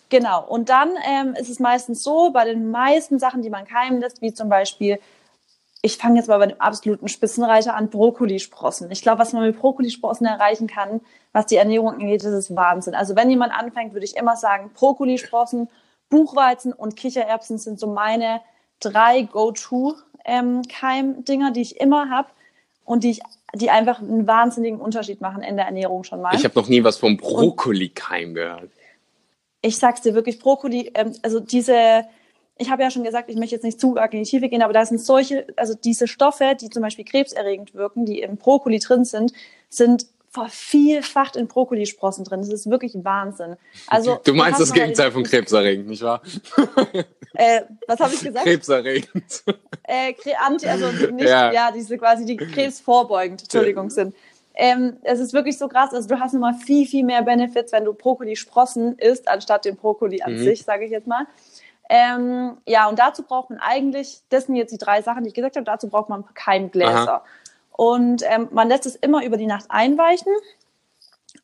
[0.09, 0.43] genau.
[0.47, 4.21] Und dann ähm, ist es meistens so, bei den meisten Sachen, die man keimen lässt,
[4.21, 4.99] wie zum Beispiel,
[5.83, 8.91] ich fange jetzt mal bei dem absoluten Spitzenreiter an, Brokkolisprossen.
[8.91, 11.01] Ich glaube, was man mit Brokkolisprossen erreichen kann,
[11.33, 12.93] was die Ernährung angeht, das ist Wahnsinn.
[12.95, 15.69] Also wenn jemand anfängt, würde ich immer sagen, Brokkolisprossen,
[16.09, 18.41] Buchweizen und Kichererbsen sind so meine
[18.79, 19.21] drei
[20.25, 22.29] Go-To-Keim-Dinger, die ich immer habe
[22.85, 23.21] und die ich
[23.53, 26.83] die einfach einen wahnsinnigen Unterschied machen in der Ernährung schon mal Ich habe noch nie
[26.83, 28.69] was vom Brokkoli-Keim gehört.
[29.61, 32.05] ich sag's dir wirklich, Brokkoli, ähm, also diese,
[32.57, 34.61] ich habe ja schon gesagt, ich möchte jetzt nicht zu arg in die Tiefe gehen,
[34.61, 38.79] aber da sind solche, also diese Stoffe, die zum Beispiel krebserregend wirken, die im Brokkoli
[38.79, 39.33] drin sind,
[39.69, 42.39] sind vervielfacht in Brokkolisprossen drin.
[42.39, 43.57] Das ist wirklich Wahnsinn.
[43.87, 46.21] Also, du meinst das Gegenteil von krebserregend, nicht wahr?
[47.33, 48.45] Äh, was habe ich gesagt?
[48.45, 49.43] Krebserregend.
[49.83, 50.13] Äh,
[50.45, 51.51] anti, also nicht, ja.
[51.51, 51.71] ja.
[51.71, 54.13] diese quasi die krebsvorbeugend, Entschuldigung, sind.
[54.53, 55.93] Ähm, es ist wirklich so krass.
[55.93, 60.21] Also du hast nochmal viel, viel mehr Benefits, wenn du Brokkoli-Sprossen isst, anstatt den Brokkoli
[60.21, 60.43] an mhm.
[60.43, 61.25] sich, sage ich jetzt mal.
[61.89, 65.33] Ähm, ja, und dazu braucht man eigentlich, das sind jetzt die drei Sachen, die ich
[65.33, 67.15] gesagt habe, dazu braucht man Keimgläser.
[67.15, 67.25] Aha.
[67.81, 70.31] Und ähm, man lässt es immer über die Nacht einweichen.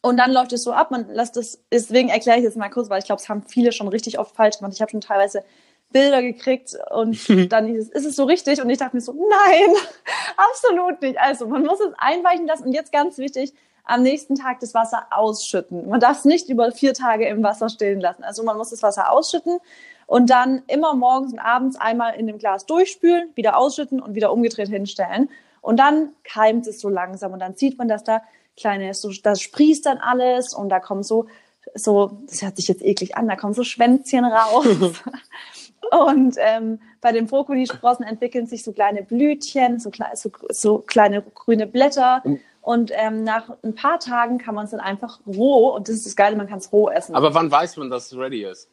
[0.01, 2.91] Und dann läuft es so ab, man lässt es, deswegen erkläre ich jetzt mal kurz,
[2.91, 4.73] weil ich glaube, es haben viele schon richtig oft falsch gemacht.
[4.75, 5.43] Ich habe schon teilweise
[5.89, 7.17] Bilder gekriegt und
[7.51, 9.75] dann ist es so richtig und ich dachte mir so, nein,
[10.37, 11.19] absolut nicht.
[11.19, 15.07] Also man muss es einweichen lassen und jetzt ganz wichtig, am nächsten Tag das Wasser
[15.09, 15.89] ausschütten.
[15.89, 18.23] Man darf es nicht über vier Tage im Wasser stehen lassen.
[18.23, 19.57] Also man muss das Wasser ausschütten
[20.05, 24.31] und dann immer morgens und abends einmal in dem Glas durchspülen, wieder ausschütten und wieder
[24.31, 25.31] umgedreht hinstellen.
[25.67, 28.21] Und dann keimt es so langsam und dann sieht man, dass da
[28.55, 31.27] kleine, so, das sprießt dann alles und da kommen so,
[31.75, 34.65] so, das hört sich jetzt eklig an, da kommen so Schwänzchen raus.
[35.91, 41.67] und ähm, bei den Brokkolisprossen entwickeln sich so kleine Blütchen, so, so, so kleine grüne
[41.67, 42.23] Blätter.
[42.61, 46.05] Und ähm, nach ein paar Tagen kann man es dann einfach roh, und das ist
[46.05, 47.13] das Geile, man kann es roh essen.
[47.13, 48.69] Aber wann weiß man, dass es ready ist?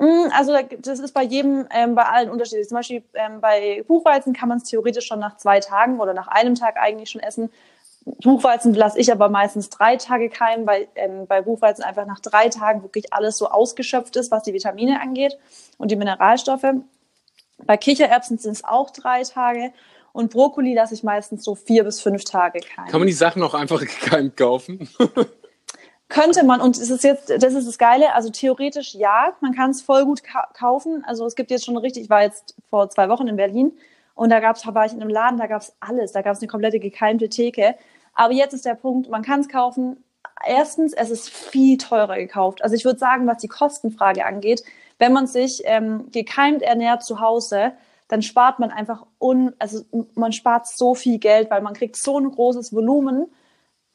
[0.00, 2.68] Mm, also das ist bei jedem, ähm, bei allen unterschiedlich.
[2.68, 6.26] Zum Beispiel ähm, bei Buchweizen kann man es theoretisch schon nach zwei Tagen oder nach
[6.26, 7.50] einem Tag eigentlich schon essen.
[8.06, 12.48] Buchweizen lasse ich aber meistens drei Tage keimen, weil ähm, bei Buchweizen einfach nach drei
[12.48, 15.38] Tagen wirklich alles so ausgeschöpft ist, was die Vitamine angeht
[15.76, 16.64] und die Mineralstoffe.
[17.58, 19.70] Bei Kichererbsen sind es auch drei Tage
[20.14, 22.90] und Brokkoli lasse ich meistens so vier bis fünf Tage keimen.
[22.90, 24.88] Kann man die Sachen auch einfach gekeimt kaufen?
[26.10, 29.70] Könnte man, und es ist jetzt, das ist das Geile, also theoretisch ja, man kann
[29.70, 31.04] es voll gut ka kaufen.
[31.06, 33.72] Also es gibt jetzt schon richtig, ich war jetzt vor zwei Wochen in Berlin
[34.16, 36.40] und da gab's, war ich in einem Laden, da gab es alles, da gab es
[36.40, 37.76] eine komplette gekeimte Theke.
[38.12, 40.02] Aber jetzt ist der Punkt, man kann es kaufen.
[40.44, 42.64] Erstens, es ist viel teurer gekauft.
[42.64, 44.64] Also ich würde sagen, was die Kostenfrage angeht,
[44.98, 47.70] wenn man sich ähm, gekeimt ernährt zu Hause,
[48.08, 49.84] dann spart man einfach un, also
[50.16, 53.26] man spart so viel Geld, weil man kriegt so ein großes Volumen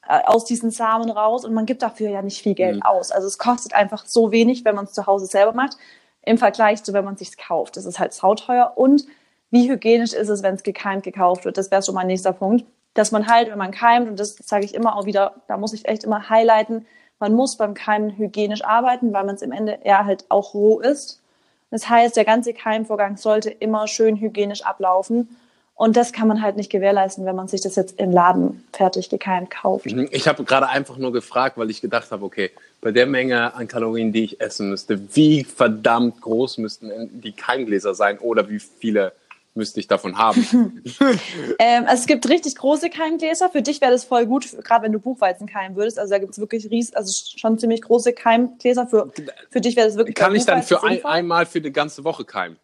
[0.08, 2.82] aus diesen Samen raus und man gibt dafür ja nicht viel Geld mhm.
[2.82, 3.10] aus.
[3.10, 5.76] Also es kostet einfach so wenig, wenn man es zu Hause selber macht,
[6.22, 7.76] im Vergleich zu, wenn man es sich kauft.
[7.76, 8.72] Das ist halt sauteuer.
[8.76, 9.06] Und
[9.50, 11.56] wie hygienisch ist es, wenn es gekeimt gekauft wird?
[11.56, 12.64] Das wäre schon mein nächster Punkt.
[12.94, 15.72] Dass man halt, wenn man keimt, und das sage ich immer auch wieder, da muss
[15.72, 16.86] ich echt immer highlighten,
[17.18, 20.80] man muss beim Keimen hygienisch arbeiten, weil man es im Ende eher halt auch roh
[20.80, 21.22] ist.
[21.70, 25.36] Das heißt, der ganze Keimvorgang sollte immer schön hygienisch ablaufen.
[25.76, 29.10] Und das kann man halt nicht gewährleisten, wenn man sich das jetzt im Laden fertig
[29.10, 29.84] gekeimt kauft.
[29.84, 30.08] Mhm.
[30.10, 33.68] Ich habe gerade einfach nur gefragt, weil ich gedacht habe, okay, bei der Menge an
[33.68, 39.12] Kalorien, die ich essen müsste, wie verdammt groß müssten die Keimgläser sein oder wie viele
[39.52, 40.82] müsste ich davon haben?
[41.58, 43.50] ähm, also es gibt richtig große Keimgläser.
[43.50, 45.98] Für dich wäre das voll gut, gerade wenn du Buchweizen keimen würdest.
[45.98, 48.86] Also da gibt es wirklich ries also schon ziemlich große Keimgläser.
[48.86, 49.12] Für,
[49.50, 52.24] für dich wäre das wirklich Kann ich dann für ein, einmal für die ganze Woche
[52.24, 52.56] keimen?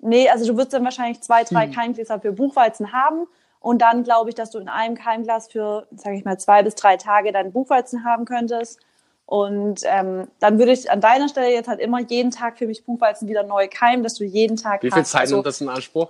[0.00, 1.72] Nee, also du wirst dann wahrscheinlich zwei, drei hm.
[1.72, 3.26] Keimgläser für Buchweizen haben.
[3.60, 6.76] Und dann glaube ich, dass du in einem Keimglas für, sage ich mal, zwei bis
[6.76, 8.78] drei Tage deinen Buchweizen haben könntest.
[9.26, 12.84] Und ähm, dann würde ich an deiner Stelle jetzt halt immer jeden Tag für mich
[12.86, 14.82] Buchweizen wieder neu keimen, dass du jeden Tag.
[14.82, 15.10] Wie viel hast.
[15.10, 16.08] Zeit also, nimmt das in Anspruch?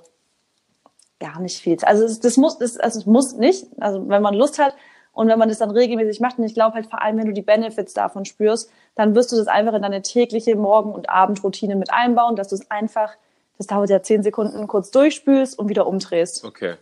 [1.19, 1.77] Gar nicht viel.
[1.83, 3.67] Also das, das muss, das, also es muss nicht.
[3.81, 4.75] Also wenn man Lust hat
[5.13, 7.33] und wenn man das dann regelmäßig macht, und ich glaube halt vor allem, wenn du
[7.33, 11.75] die Benefits davon spürst, dann wirst du das einfach in deine tägliche Morgen- und Abendroutine
[11.75, 13.17] mit einbauen, dass du es einfach
[13.59, 16.45] das dauert ja zehn Sekunden, kurz durchspülst und wieder umdrehst.
[16.45, 16.77] Okay.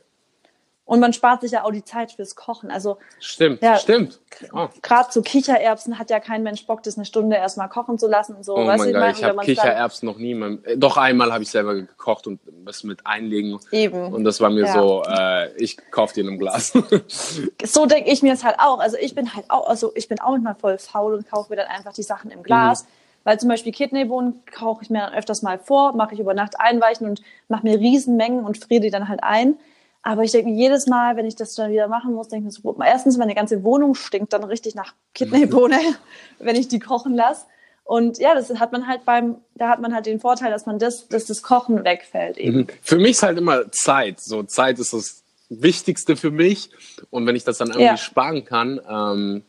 [0.87, 2.71] Und man spart sich ja auch die Zeit fürs Kochen.
[2.71, 4.21] Also stimmt, ja, stimmt.
[4.53, 4.69] Oh.
[4.83, 8.45] Gerade so Kichererbsen hat ja kein Mensch Bock, das eine Stunde erstmal kochen zu lassen.
[8.45, 10.35] So, oh weißt mein Gott, ich, ich habe Kichererbsen noch nie.
[10.37, 13.59] Mein, äh, doch einmal habe ich selber gekocht und was mit einlegen.
[13.73, 14.15] Eben.
[14.15, 14.73] Und das war mir ja.
[14.75, 16.73] so, äh, ich kaufe dir in einem Glas.
[17.65, 18.79] so denke ich mir es halt auch.
[18.79, 21.57] Also ich bin halt auch, also ich bin auch manchmal voll faul und kaufe mir
[21.57, 22.85] dann einfach die Sachen im Glas.
[22.85, 22.89] Mhm
[23.27, 26.61] weil zum Beispiel Kidneybohnen koche ich mir dann öfters mal vor, mache ich über Nacht
[26.61, 29.57] einweichen und mache mir Riesenmengen und friere die dann halt ein.
[30.05, 32.63] Aber ich denke mir jedes Mal, wenn ich das dann wieder machen muss, denke ich
[32.63, 35.77] mir so, erstens, meine ganze Wohnung stinkt dann richtig nach Kidneybohne,
[36.39, 37.47] wenn ich die kochen lasse.
[37.83, 40.79] Und ja, das hat man halt beim, da hat man halt den Vorteil, dass man
[40.79, 42.59] das, dass das Kochen wegfällt eben.
[42.59, 42.67] Mhm.
[42.81, 44.21] Für mich ist halt immer Zeit.
[44.21, 46.71] So Zeit ist das Wichtigste für mich.
[47.11, 47.97] Und wenn ich das dann irgendwie ja.
[47.97, 49.43] sparen kann, ähm,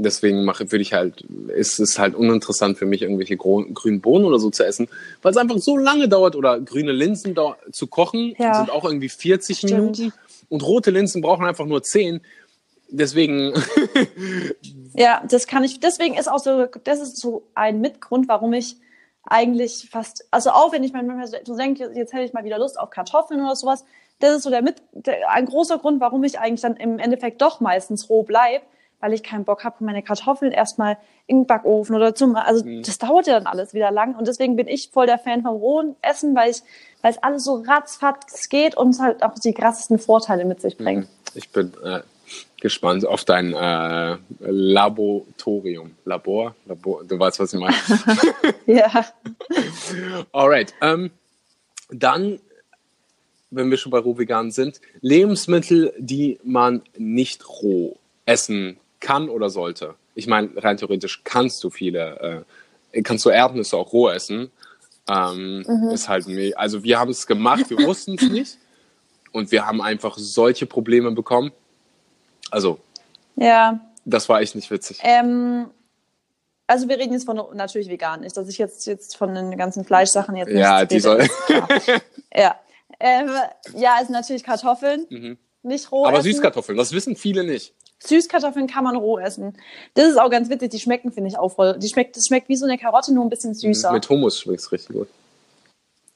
[0.00, 4.38] Deswegen mache, würde ich halt, ist es halt uninteressant für mich, irgendwelche grünen Bohnen oder
[4.38, 4.88] so zu essen,
[5.22, 7.34] weil es einfach so lange dauert oder grüne Linsen
[7.72, 8.54] zu kochen, ja.
[8.54, 9.72] sind auch irgendwie 40 Stimmt.
[9.72, 10.12] Minuten
[10.48, 12.20] und rote Linsen brauchen einfach nur 10.
[12.90, 13.52] Deswegen.
[14.94, 18.76] ja, das kann ich, deswegen ist auch so, das ist so ein Mitgrund, warum ich
[19.24, 22.78] eigentlich fast, also auch wenn ich manchmal so denke, jetzt hätte ich mal wieder Lust
[22.78, 23.84] auf Kartoffeln oder sowas,
[24.20, 27.42] das ist so der, mit, der ein großer Grund, warum ich eigentlich dann im Endeffekt
[27.42, 28.64] doch meistens roh bleibe,
[29.00, 32.82] weil ich keinen Bock habe, meine Kartoffeln erstmal in den Backofen oder zum, also mhm.
[32.82, 35.56] das dauert ja dann alles wieder lang und deswegen bin ich voll der Fan vom
[35.56, 36.62] rohen Essen, weil ich,
[37.02, 40.76] weil es alles so ratzfatz geht und es halt auch die krassesten Vorteile mit sich
[40.76, 41.04] bringt.
[41.04, 41.08] Mhm.
[41.34, 42.00] Ich bin äh,
[42.60, 45.94] gespannt auf dein äh, Laboratorium.
[46.04, 46.54] Labor?
[46.66, 47.04] Labor?
[47.04, 47.76] Du weißt, was ich meine.
[48.66, 49.04] ja.
[50.32, 50.74] Alright.
[50.80, 51.10] Ähm,
[51.90, 52.40] dann,
[53.50, 59.50] wenn wir schon bei roh vegan sind, Lebensmittel, die man nicht roh essen kann oder
[59.50, 59.94] sollte.
[60.14, 62.44] Ich meine, rein theoretisch kannst du viele,
[62.92, 64.50] äh, kannst du Erdnüsse auch roh essen.
[65.08, 65.90] Ähm, mhm.
[65.90, 68.58] Ist halt, also wir haben es gemacht, wir wussten es nicht.
[69.32, 71.52] Und wir haben einfach solche Probleme bekommen.
[72.50, 72.78] Also,
[73.36, 73.78] ja.
[74.04, 75.00] das war echt nicht witzig.
[75.02, 75.66] Ähm,
[76.66, 79.84] also wir reden jetzt von natürlich vegan, nicht, dass ich jetzt, jetzt von den ganzen
[79.84, 81.26] Fleischsachen jetzt nicht Ja, die soll.
[82.34, 82.56] ja.
[83.00, 83.30] Ähm,
[83.74, 85.06] ja, ist natürlich Kartoffeln.
[85.08, 85.38] Mhm.
[85.62, 86.06] Nicht roh.
[86.06, 86.32] Aber essen.
[86.32, 87.74] Süßkartoffeln, das wissen viele nicht.
[88.00, 89.54] Süßkartoffeln kann man roh essen.
[89.94, 90.70] Das ist auch ganz witzig.
[90.70, 91.78] Die schmecken, finde ich, auch voll.
[91.78, 93.92] Die schmeckt, das schmeckt wie so eine Karotte, nur ein bisschen süßer.
[93.92, 95.08] Mit Hummus schmeckt es richtig gut.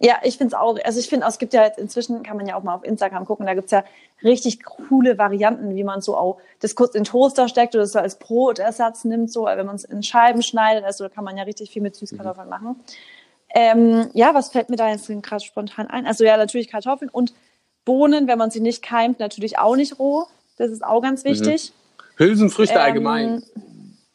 [0.05, 0.77] Ja, ich finde es auch.
[0.85, 3.25] Also ich finde, es gibt ja jetzt inzwischen, kann man ja auch mal auf Instagram
[3.25, 3.85] gucken, da gibt es ja
[4.25, 8.19] richtig coole Varianten, wie man so auch das kurz in Toaster steckt oder so als
[8.19, 10.85] Brotersatz nimmt, so, wenn man es in Scheiben schneidet.
[10.85, 12.51] Also da kann man ja richtig viel mit Süßkartoffeln mhm.
[12.51, 12.81] machen.
[13.55, 16.07] Ähm, ja, was fällt mir da jetzt gerade spontan ein?
[16.07, 17.33] Also ja, natürlich Kartoffeln und
[17.85, 20.27] Bohnen, wenn man sie nicht keimt, natürlich auch nicht roh.
[20.63, 21.31] Das ist auch ganz mhm.
[21.31, 21.73] wichtig.
[21.73, 22.25] Mhm.
[22.25, 23.43] Hülsenfrüchte ähm, allgemein.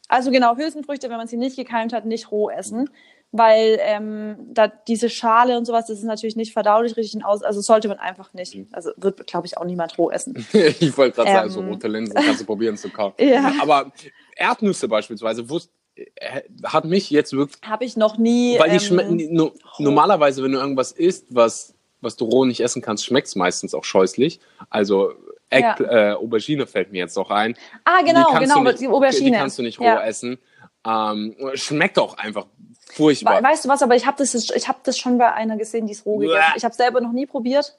[0.08, 2.88] Also genau, Hülsenfrüchte, wenn man sie nicht gekeimt hat, nicht roh essen
[3.30, 7.60] weil ähm, da diese Schale und sowas, das ist natürlich nicht verdaulich richtig aus, also
[7.60, 8.54] sollte man einfach nicht.
[8.54, 8.68] Mhm.
[8.72, 10.46] Also wird, glaube ich, auch niemand roh essen.
[10.52, 11.68] ich wollte gerade ähm, sagen, so ähm.
[11.68, 13.16] rote Linsen kannst du probieren zu kaufen.
[13.28, 13.52] Ja.
[13.60, 13.92] Aber
[14.36, 17.60] Erdnüsse beispielsweise, wusste äh, hat mich jetzt wirklich.
[17.62, 18.58] Habe ich noch nie.
[18.58, 22.80] Weil die ähm, no, normalerweise, wenn du irgendwas isst, was, was du roh nicht essen
[22.80, 24.40] kannst, schmeckt es meistens auch scheußlich.
[24.70, 25.12] Also
[25.50, 26.10] Egg, ja.
[26.10, 27.56] äh, Aubergine fällt mir jetzt auch ein.
[27.84, 29.30] Ah, genau, genau, nicht, die Aubergine.
[29.30, 30.02] Die kannst du nicht roh ja.
[30.02, 30.38] essen.
[30.86, 32.46] Ähm, schmeckt auch einfach
[32.92, 33.42] Furchtbar.
[33.42, 35.92] Weißt du was, aber ich habe das, ich hab das schon bei einer gesehen, die
[35.92, 37.78] es roh gegessen Ich habe selber noch nie probiert.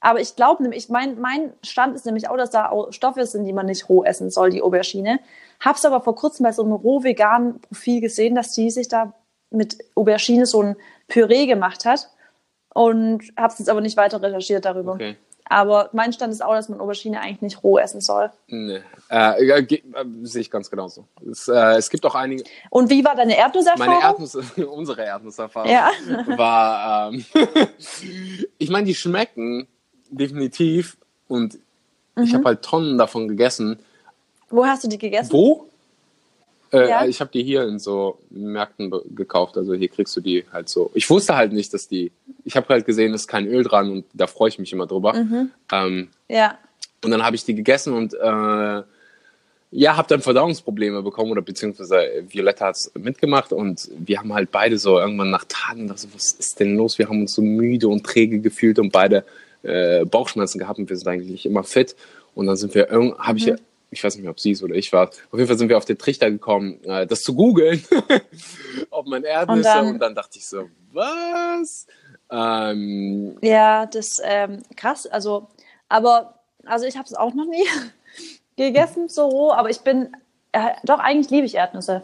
[0.00, 3.44] Aber ich glaube nämlich, mein, mein Stand ist nämlich auch, dass da auch Stoffe sind,
[3.44, 5.20] die man nicht roh essen soll, die Aubergine.
[5.60, 9.14] Hab's aber vor kurzem bei so einem roh veganen Profil gesehen, dass die sich da
[9.50, 10.76] mit Aubergine so ein
[11.08, 12.10] Püree gemacht hat.
[12.74, 14.92] Und hab's jetzt aber nicht weiter recherchiert darüber.
[14.92, 15.16] Okay.
[15.48, 18.30] Aber mein Stand ist auch, dass man Aubergine eigentlich nicht roh essen soll.
[18.48, 18.80] Nee.
[19.08, 19.80] Äh, äh,
[20.22, 21.04] sehe ich ganz genauso.
[21.30, 22.42] Es, äh, es gibt auch einige.
[22.70, 23.94] Und wie war deine Erdnusserfahrung?
[23.94, 25.90] Meine Erdnuss, unsere Erdnusserfahrung ja.
[26.36, 27.12] war.
[27.12, 27.24] Ähm,
[28.58, 29.68] ich meine, die schmecken
[30.10, 30.96] definitiv
[31.28, 31.58] und
[32.16, 32.24] mhm.
[32.24, 33.78] ich habe halt Tonnen davon gegessen.
[34.50, 35.32] Wo hast du die gegessen?
[35.32, 35.68] Wo?
[36.76, 37.06] Äh, ja.
[37.06, 39.56] Ich habe die hier in so Märkten gekauft.
[39.56, 40.90] Also hier kriegst du die halt so.
[40.94, 42.12] Ich wusste halt nicht, dass die.
[42.44, 44.86] Ich habe halt gesehen, es ist kein Öl dran und da freue ich mich immer
[44.86, 45.14] drüber.
[45.14, 45.50] Mhm.
[45.72, 46.58] Ähm, ja.
[47.04, 48.82] Und dann habe ich die gegessen und äh,
[49.72, 54.50] ja, habe dann Verdauungsprobleme bekommen oder beziehungsweise Violetta hat es mitgemacht und wir haben halt
[54.50, 56.98] beide so irgendwann nach Tagen gedacht, so, was ist denn los?
[56.98, 59.24] Wir haben uns so müde und träge gefühlt und beide
[59.62, 61.96] äh, Bauchschmerzen gehabt und wir sind eigentlich immer fit.
[62.34, 63.56] Und dann sind wir, habe ich mhm
[63.96, 65.08] ich weiß nicht mehr, ob sie es oder ich war.
[65.08, 67.82] Auf jeden Fall sind wir auf den Trichter gekommen, äh, das zu googeln,
[68.90, 69.58] ob man Erdnüsse.
[69.58, 71.86] Und dann, und dann, dachte ich so, was?
[72.30, 75.06] Ähm, ja, das ähm, krass.
[75.06, 75.48] Also,
[75.88, 77.64] aber also ich habe es auch noch nie
[78.56, 80.14] gegessen so roh, aber ich bin
[80.52, 82.02] äh, doch eigentlich liebe ich Erdnüsse.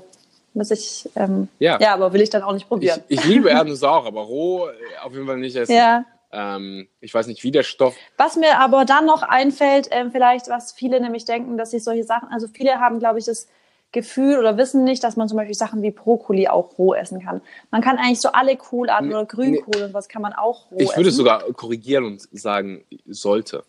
[0.55, 1.79] Muss ich, ähm, ja.
[1.81, 3.03] ja, aber will ich dann auch nicht probieren.
[3.09, 5.73] Ich, ich liebe Erdnüsse auch, aber roh äh, auf jeden Fall nicht essen.
[5.73, 6.05] Ja.
[6.33, 7.95] Ähm, ich weiß nicht, wie der Stoff.
[8.17, 12.05] Was mir aber dann noch einfällt, ähm, vielleicht, was viele nämlich denken, dass sich solche
[12.05, 13.49] Sachen, also viele haben, glaube ich, das
[13.93, 17.43] Gefühl oder wissen nicht, dass man zum Beispiel Sachen wie Brokkoli auch roh essen kann.
[17.71, 19.83] Man kann eigentlich so alle Kohlarten nee, oder Grünkohl nee.
[19.85, 20.89] und was kann man auch roh essen.
[20.91, 21.19] Ich würde essen.
[21.19, 23.65] sogar korrigieren und sagen, sollte.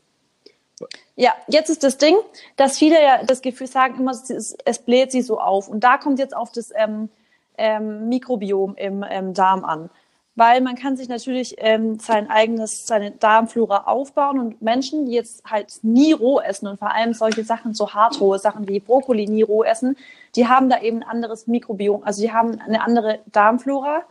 [1.15, 2.15] Ja, jetzt ist das Ding,
[2.55, 5.67] dass viele ja das Gefühl sagen immer, es, es bläht sie so auf.
[5.67, 7.09] Und da kommt jetzt auf das ähm,
[7.57, 9.89] ähm, Mikrobiom im ähm, Darm an
[10.35, 15.43] weil man kann sich natürlich ähm, sein eigenes, seine Darmflora aufbauen und Menschen, die jetzt
[15.45, 19.43] halt nie roh essen und vor allem solche Sachen, so hartrohe Sachen wie Brokkoli nie
[19.43, 19.95] roh essen,
[20.35, 24.03] die haben da eben ein anderes Mikrobiom, also die haben eine andere Darmflora.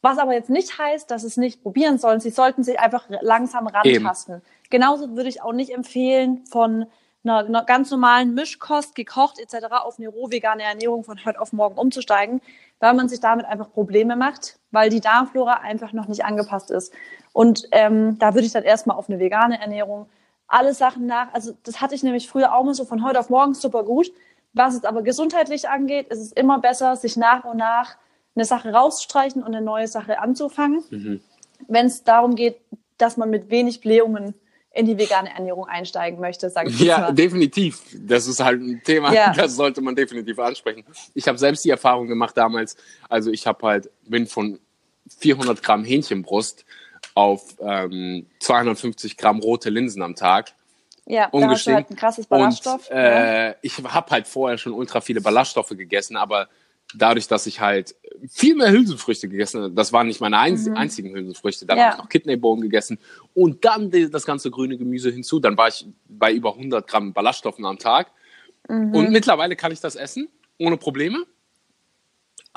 [0.00, 2.18] Was aber jetzt nicht heißt, dass es nicht probieren sollen.
[2.18, 4.36] Sie sollten sich einfach langsam rantasten.
[4.36, 4.44] Eben.
[4.68, 6.86] Genauso würde ich auch nicht empfehlen, von
[7.24, 9.66] einer, einer ganz normalen Mischkost, gekocht etc.
[9.70, 12.40] auf eine roh-vegane Ernährung von heute auf morgen umzusteigen,
[12.82, 16.92] weil man sich damit einfach Probleme macht, weil die Darmflora einfach noch nicht angepasst ist.
[17.32, 20.08] Und ähm, da würde ich dann erstmal auf eine vegane Ernährung
[20.48, 21.32] alle Sachen nach.
[21.32, 24.10] Also das hatte ich nämlich früher auch mal so von heute auf morgen super gut.
[24.52, 27.98] Was es aber gesundheitlich angeht, ist es immer besser, sich nach und nach
[28.34, 30.82] eine Sache rauszustreichen und eine neue Sache anzufangen.
[30.90, 31.20] Mhm.
[31.68, 32.56] Wenn es darum geht,
[32.98, 34.34] dass man mit wenig Blähungen
[34.74, 37.12] in die vegane Ernährung einsteigen möchte, sage ich Ja, mal.
[37.12, 37.82] definitiv.
[37.94, 39.32] Das ist halt ein Thema, Ja.
[39.36, 40.84] das sollte man definitiv ansprechen.
[41.14, 42.76] Ich habe selbst die Erfahrung gemacht damals,
[43.08, 44.58] also ich habe halt, bin von
[45.18, 46.64] 400 Gramm Hähnchenbrust
[47.14, 50.54] auf ähm, 250 Gramm rote Linsen am Tag
[51.06, 52.88] Ja, da hast du halt ein krasses Ballaststoff.
[52.88, 56.48] Und äh, ich habe halt vorher schon ultra viele Ballaststoffe gegessen, aber
[56.94, 57.94] dadurch, dass ich halt
[58.28, 61.80] viel mehr Hülsenfrüchte gegessen habe, das waren nicht meine einz einzigen Hülsenfrüchte, dann Mhm.
[61.80, 61.86] Ja.
[61.86, 62.98] habe ich noch Kidneybohnen gegessen
[63.34, 67.64] und dann das ganze grüne Gemüse hinzu, dann war ich bei über 100 Gramm Ballaststoffen
[67.64, 68.10] am Tag.
[68.68, 68.94] Mhm.
[68.94, 70.28] Und mittlerweile kann ich das essen,
[70.58, 71.24] ohne Probleme.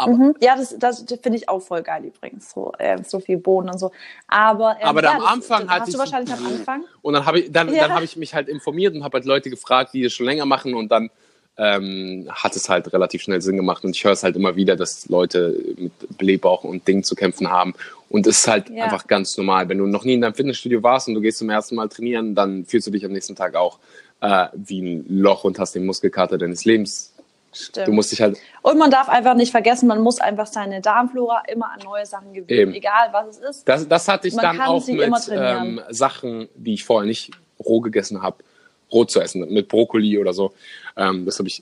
[0.06, 0.36] Mhm.
[0.42, 3.80] Ja, das, das finde ich auch voll geil übrigens, so, äh, so viel Bohnen und
[3.80, 3.92] so.
[4.28, 6.84] Aber, ähm, Aber ja, am das- Anfang das hatte hast ich wahrscheinlich am Anfang.
[7.02, 7.84] Und dann habe ich, dann, Ja.
[7.84, 10.46] dann habe ich mich halt informiert und habe halt Leute gefragt, die es schon länger
[10.46, 11.10] machen und dann
[11.58, 14.76] ähm, hat es halt relativ schnell Sinn gemacht und ich höre es halt immer wieder,
[14.76, 17.74] dass Leute mit Blähbauch und Dingen zu kämpfen haben
[18.10, 18.84] und es ist halt Ja.
[18.86, 19.70] einfach ganz normal.
[19.70, 22.36] Wenn du noch nie in deinem Fitnessstudio warst und du gehst zum ersten Mal trainieren,
[22.36, 23.80] dann fühlst du dich am nächsten Tag auch
[24.22, 27.14] äh, wie ein Loch und hast den Muskelkater deines Lebens.
[27.54, 27.88] Stimmt.
[27.88, 31.44] Du musst dich halt Und man darf einfach nicht vergessen, man muss einfach seine Darmflora
[31.48, 32.74] immer an neue Sachen gewöhnen, Eben.
[32.74, 33.68] egal was es ist.
[33.70, 37.80] Das, das hatte ich Man dann auch mit ähm, Sachen, die ich vorher nicht roh
[37.80, 38.44] gegessen habe,
[38.96, 40.54] roh zu essen, mit Brokkoli oder so.
[40.98, 41.62] Ähm, das habe ich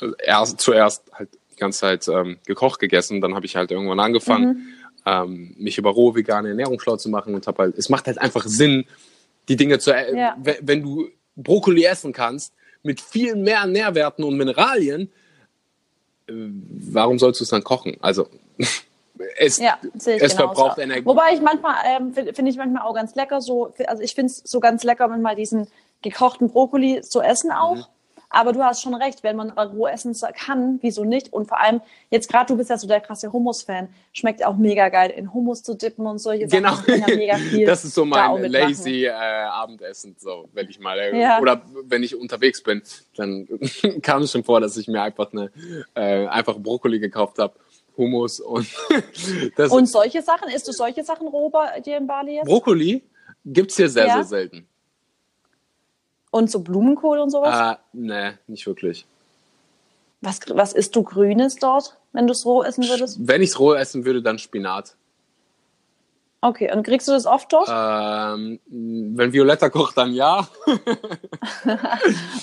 [0.00, 3.20] äh, erst, zuerst halt die ganze Zeit ähm, gekocht gegessen.
[3.20, 4.68] Dann habe ich halt irgendwann angefangen, Mhm.
[5.06, 8.18] ähm, mich über rohe vegane Ernährung schlau zu machen und habe halt, es macht halt
[8.18, 8.84] einfach Sinn,
[9.48, 10.36] die Dinge zu, äh, Ja.
[10.42, 15.10] we- wenn du Brokkoli essen kannst, mit viel mehr Nährwerten und Mineralien,
[16.28, 17.96] äh, warum sollst du es dann kochen?
[18.00, 18.28] Also,
[19.38, 20.36] es, Ja, es genauso.
[20.36, 21.06] verbraucht Energie.
[21.06, 24.30] Wobei ich manchmal, ähm, finde find ich manchmal auch ganz lecker, so, also ich finde
[24.32, 25.68] es so ganz lecker, manchmal diesen
[26.02, 27.76] gekochten Brokkoli zu essen auch.
[27.76, 27.84] Mhm.
[28.28, 31.32] Aber du hast schon recht, wenn man roh essen kann, wieso nicht?
[31.32, 31.80] Und vor allem,
[32.10, 35.62] jetzt gerade du bist ja so der krasse Hummus-Fan, schmeckt auch mega geil, in Hummus
[35.62, 36.86] zu dippen und solche Genau, Sachen.
[36.86, 40.98] Kann ja mega viel das ist so mein lazy äh, Abendessen, so wenn ich mal
[40.98, 41.40] äh, Ja.
[41.40, 42.82] oder wenn ich unterwegs bin,
[43.16, 43.46] dann
[44.02, 45.50] kam es schon vor, dass ich mir einfach eine
[45.94, 47.54] äh, einfach Brokkoli gekauft habe,
[47.96, 48.66] Hummus und
[49.56, 52.46] das Und solche Sachen, isst du solche Sachen roh bei dir in Bali jetzt?
[52.46, 53.04] Brokkoli
[53.44, 54.14] gibt's hier sehr Ja.
[54.14, 54.68] sehr selten.
[56.30, 57.76] Und so Blumenkohl und sowas?
[57.76, 59.06] Äh, nee, nicht wirklich.
[60.20, 63.18] Was, was isst du Grünes dort, wenn du es roh essen würdest?
[63.20, 64.96] Wenn ich's roh essen würde, dann Spinat.
[66.40, 67.68] Okay, und kriegst du das oft dort?
[67.68, 70.48] Ähm, wenn Violetta kocht, dann ja.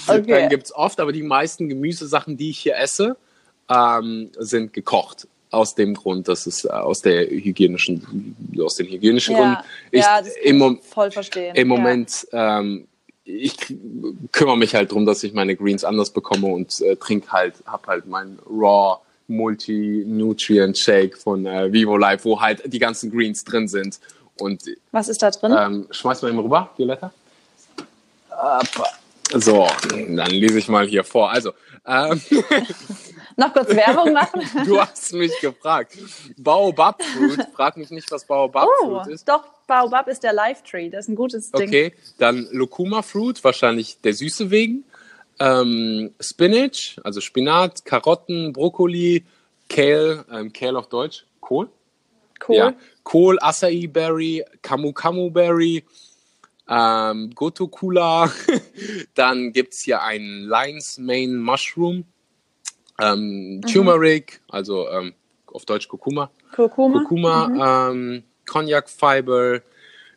[0.07, 0.25] Okay.
[0.27, 3.15] Dann gibt's oft, aber die meisten Gemüsesachen, die ich hier esse,
[3.69, 5.27] ähm, sind gekocht.
[5.51, 9.57] Aus dem Grund, dass es äh, aus der hygienischen, aus den hygienischen Gründen.
[9.91, 11.55] Ich, ja, das im, ich voll verstehen.
[11.55, 11.77] Im ja.
[11.77, 12.87] Moment, ähm,
[13.25, 13.55] ich
[14.31, 17.87] kümmere mich halt drum, dass ich meine Greens anders bekomme und äh, trinke halt, hab
[17.87, 23.67] halt mein Raw Multi-Nutrient Shake von äh, Vivo Life, wo halt die ganzen Greens drin
[23.67, 23.99] sind.
[24.39, 25.55] Und Was ist da drin?
[25.57, 27.13] ähm, schmeiß mal eben rüber, Violetta.
[28.29, 28.89] Appa.
[29.35, 31.31] So, dann lese ich mal hier vor.
[31.31, 31.53] Also,
[31.85, 32.19] ähm,
[33.37, 34.41] Noch kurz Werbung machen?
[34.65, 35.97] du hast mich gefragt.
[36.37, 37.39] Baobab Fruit.
[37.55, 39.27] Frag mich nicht, was Baobab Oh, Fruit ist.
[39.27, 40.89] doch, Baobab ist der Live-Tree.
[40.89, 41.67] Das ist ein gutes Ding.
[41.67, 44.83] Okay, dann Locuma Fruit, wahrscheinlich der Süße wegen.
[45.39, 49.25] Ähm, Spinach, also Spinat, Karotten, Brokkoli,
[49.69, 51.69] Kale, ähm, Kale auf Deutsch, Kohl.
[52.47, 52.55] Cool.
[52.55, 55.83] Ja, Kohl, Acai Berry, Camu Camu Berry,
[56.69, 58.31] ähm, Gotokula.
[59.15, 62.05] Dann gibt es hier einen Lion's Mane Mushroom,
[63.03, 65.13] ähm, Turmeric, also ähm,
[65.47, 66.29] auf Deutsch Kurkuma.
[66.55, 66.99] Kurkuma.
[66.99, 69.61] Kurkuma, ähm, Cognac Fiber.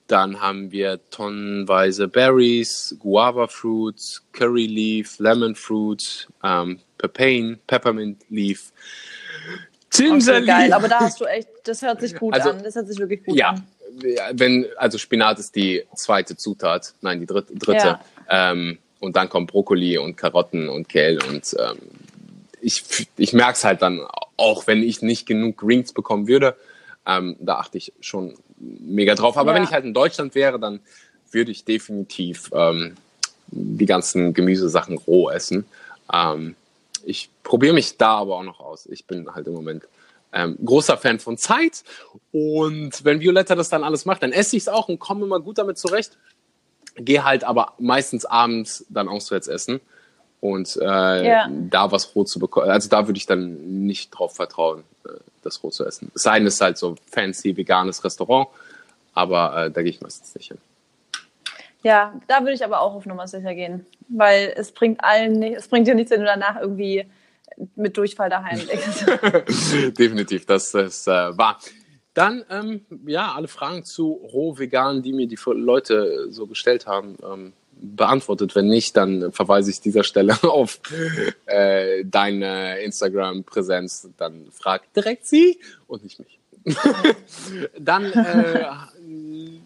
[0.09, 8.73] Dann haben wir tonnenweise Berries, Guava Fruits, Curry Leaf, Lemon Fruit, ähm, Papain, Peppermint Leaf,
[9.91, 10.75] Ginger Okay, geil, Leaf.
[10.75, 12.63] aber da hast du echt, das hört sich gut Also, an.
[12.63, 13.67] Das hört sich wirklich gut Ja, an.
[14.35, 17.55] wenn, also Spinat ist die zweite Zutat, nein, die dritte.
[17.55, 17.99] dritte.
[18.29, 21.79] Ähm, und dann kommt Brokkoli und Karotten und Kehl und ähm,
[22.67, 24.01] ich, ich merke es halt dann,
[24.37, 26.57] auch wenn ich nicht genug Greens bekommen würde,
[27.07, 29.37] ähm, da achte ich schon mega drauf.
[29.37, 29.57] Aber Ja.
[29.57, 30.81] wenn ich halt in Deutschland wäre, dann
[31.31, 32.97] würde ich definitiv ähm,
[33.47, 35.65] die ganzen Gemüsesachen roh essen.
[36.13, 36.57] Ähm,
[37.05, 38.87] ich probiere mich da aber auch noch aus.
[38.87, 39.85] Ich bin halt im Moment
[40.33, 41.85] ähm, großer Fan von Zeit.
[42.33, 45.39] Und wenn Violetta das dann alles macht, dann esse ich es auch und komme immer
[45.39, 46.19] gut damit zurecht.
[46.97, 49.81] Gehe halt aber meistens abends dann auswärts essen.
[50.41, 51.49] Und äh, Ja.
[51.51, 55.13] da was roh zu bekommen, also da würde ich dann nicht drauf vertrauen, äh,
[55.43, 56.11] das roh zu essen.
[56.15, 58.49] Es sei denn, es ist halt so fancy veganes Restaurant,
[59.15, 60.59] aber äh, da gehe ich meistens nicht hin.
[61.83, 63.87] Ja, da würde ich aber auch auf Nummer sicher gehen.
[64.09, 67.07] Weil es bringt allen nicht, es bringt dir nichts, wenn du danach irgendwie
[67.75, 69.99] mit Durchfall daheim liegst.
[69.99, 71.59] Definitiv, das ist äh, wahr.
[72.15, 77.17] Dann, ähm, ja, alle Fragen zu roh vegan, die mir die Leute so gestellt haben,
[77.23, 78.55] ähm, beantwortet.
[78.55, 80.81] Wenn nicht, dann verweise ich dieser Stelle auf
[81.47, 84.11] äh, deine Instagram-Präsenz.
[84.17, 86.39] Dann frag direkt sie und nicht mich.
[87.79, 88.67] dann äh,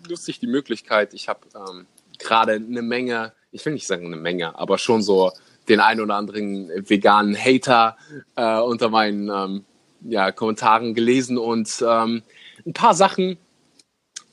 [0.09, 1.87] lustig die Möglichkeit, ich habe ähm,
[2.19, 5.33] gerade eine Menge, ich will nicht sagen eine Menge, aber schon so
[5.69, 7.97] den einen oder anderen veganen Hater
[8.37, 9.65] äh, unter meinen ähm,
[10.03, 12.23] ja, Kommentaren gelesen und ähm,
[12.67, 13.39] ein paar Sachen,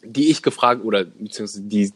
[0.04, 1.92] die ich gefragt oder beziehungsweise die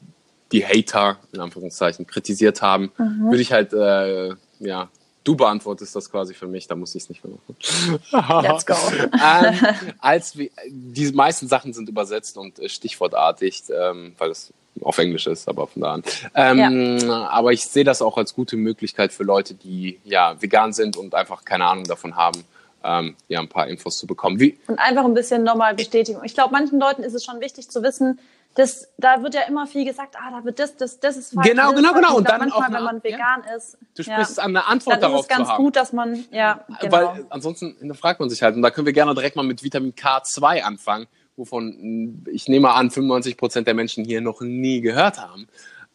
[0.51, 3.25] die Hater in Anführungszeichen kritisiert haben, mhm.
[3.25, 4.89] würde ich halt äh, ja
[5.23, 8.41] Du beantwortest das quasi für mich, da muss ich es nicht mehr machen.
[8.43, 8.73] Let's go.
[9.13, 9.55] ähm,
[9.99, 15.27] als wir, die meisten Sachen sind übersetzt und äh, stichwortartig, ähm, weil es auf Englisch
[15.27, 16.03] ist, aber von da an.
[16.33, 17.27] Ähm, ja.
[17.27, 21.13] Aber ich sehe das auch als gute Möglichkeit für Leute, die ja vegan sind und
[21.13, 22.43] einfach keine Ahnung davon haben,
[22.83, 24.39] ähm, ja ein paar Infos zu bekommen.
[24.39, 26.23] Wie und einfach ein bisschen nochmal Bestätigung.
[26.23, 28.17] Ich glaube, manchen Leuten ist es schon wichtig zu wissen,
[28.55, 31.47] das, da wird ja immer viel gesagt, ah, da wird das, das, das ist falsch.
[31.47, 32.17] Genau, genau, genau.
[32.17, 33.55] Und dann manchmal, eine, wenn man vegan ja.
[33.55, 33.77] ist.
[33.95, 35.21] Du sprichst ja, an eine Antwort dann darauf.
[35.21, 36.91] Ist es ganz gut, dass man, ja, genau.
[36.91, 38.55] Weil ansonsten hinterfragt man sich halt.
[38.55, 42.91] Und da können wir gerne direkt mal mit Vitamin K2 anfangen, wovon ich nehme an,
[42.91, 45.47] 95 Prozent der Menschen hier noch nie gehört haben.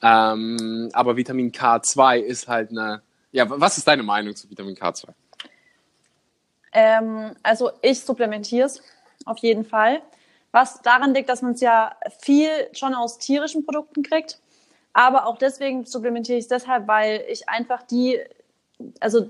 [0.03, 3.03] Ähm, aber Vitamin K2 ist halt eine,
[3.33, 5.09] ja, was ist deine Meinung zu Vitamin K2?
[6.73, 8.83] Ähm, also ich supplementiere es
[9.25, 10.03] auf jeden Fall
[10.53, 14.41] was daran liegt, dass man es ja viel schon aus tierischen Produkten kriegt.
[14.93, 18.19] Aber auch deswegen supplementiere ich es deshalb, weil ich einfach die,
[19.01, 19.29] also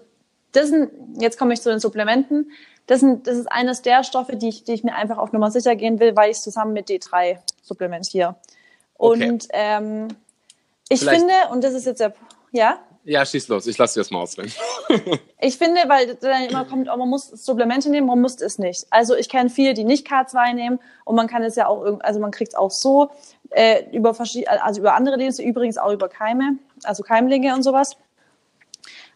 [0.52, 0.90] das sind,
[1.20, 2.52] jetzt komme ich zu den Supplementen,
[2.86, 5.50] das, sind, das ist eines der Stoffe, die ich, die ich mir einfach auf Nummer
[5.50, 8.36] sicher gehen will, weil ich es zusammen mit D3 supplementiere.
[8.96, 9.28] Okay.
[9.28, 10.08] Und ähm,
[10.88, 11.18] ich Vielleicht.
[11.18, 12.14] finde, und das ist jetzt der,
[12.52, 12.78] ja?
[13.09, 13.68] Ja, schieß los.
[13.68, 14.52] Ich lasse dir das mal ausreden.
[15.40, 18.84] ich finde, weil dann immer kommt, oh, man muss Supplemente nehmen, man muss es nicht.
[18.90, 22.18] Also ich kenne viele, die nicht K2 nehmen und man kann es ja auch, also
[22.18, 23.12] man kriegt es auch so
[23.50, 27.96] äh, über verschiedene, also über andere Lebensmittel, übrigens auch über Keime, also Keimlinge und sowas.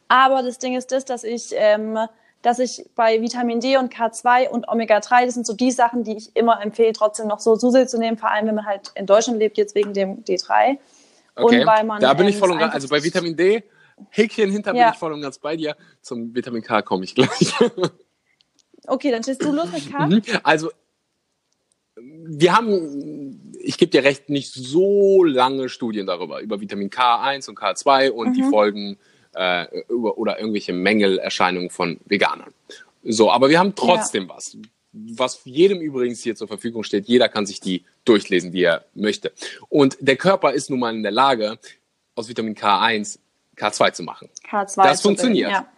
[0.06, 1.98] Aber das Ding ist das, dass ich, ähm,
[2.42, 6.16] dass ich bei Vitamin D und K2 und Omega-3, das sind so die Sachen, die
[6.16, 9.06] ich immer empfehle, trotzdem noch so zusätzlich zu nehmen, vor allem wenn man halt in
[9.06, 10.78] Deutschland lebt, jetzt wegen dem D3.
[11.34, 11.60] Okay.
[11.60, 13.64] Und weil man, da bin ich ähm, voll und ganz, also bei Vitamin D
[14.10, 14.86] Häkchen hinter ja.
[14.86, 15.76] bin ich voll und ganz bei dir.
[16.00, 17.52] Zum Vitamin K komme ich gleich.
[18.86, 20.06] okay, dann schießt du los mit K.
[20.06, 20.22] Mhm.
[20.42, 20.70] Also,
[21.96, 27.58] wir haben, ich gebe dir recht, nicht so lange Studien darüber, über Vitamin K1 und
[27.58, 28.32] K2 und mhm.
[28.34, 28.98] die Folgen
[29.34, 32.52] äh, über, oder irgendwelche Mängelerscheinungen von Veganern.
[33.02, 34.34] So, aber wir haben trotzdem ja.
[34.36, 34.56] was
[34.92, 37.06] was jedem übrigens hier zur Verfügung steht.
[37.06, 39.32] Jeder kann sich die durchlesen, wie er möchte.
[39.68, 41.58] Und der Körper ist nun mal in der Lage,
[42.14, 43.18] aus Vitamin K1
[43.60, 44.28] K2 zu machen.
[44.48, 45.50] K2 das funktioniert.
[45.50, 45.72] Bilden, ja.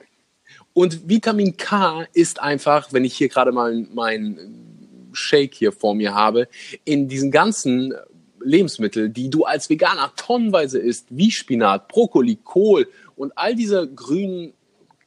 [0.75, 6.15] Und Vitamin K ist einfach, wenn ich hier gerade mal mein Shake hier vor mir
[6.15, 6.49] habe,
[6.85, 7.95] in diesen ganzen
[8.41, 14.55] Lebensmitteln, die du als Veganer tonnenweise isst, wie Spinat, Brokkoli, Kohl und all diese grünen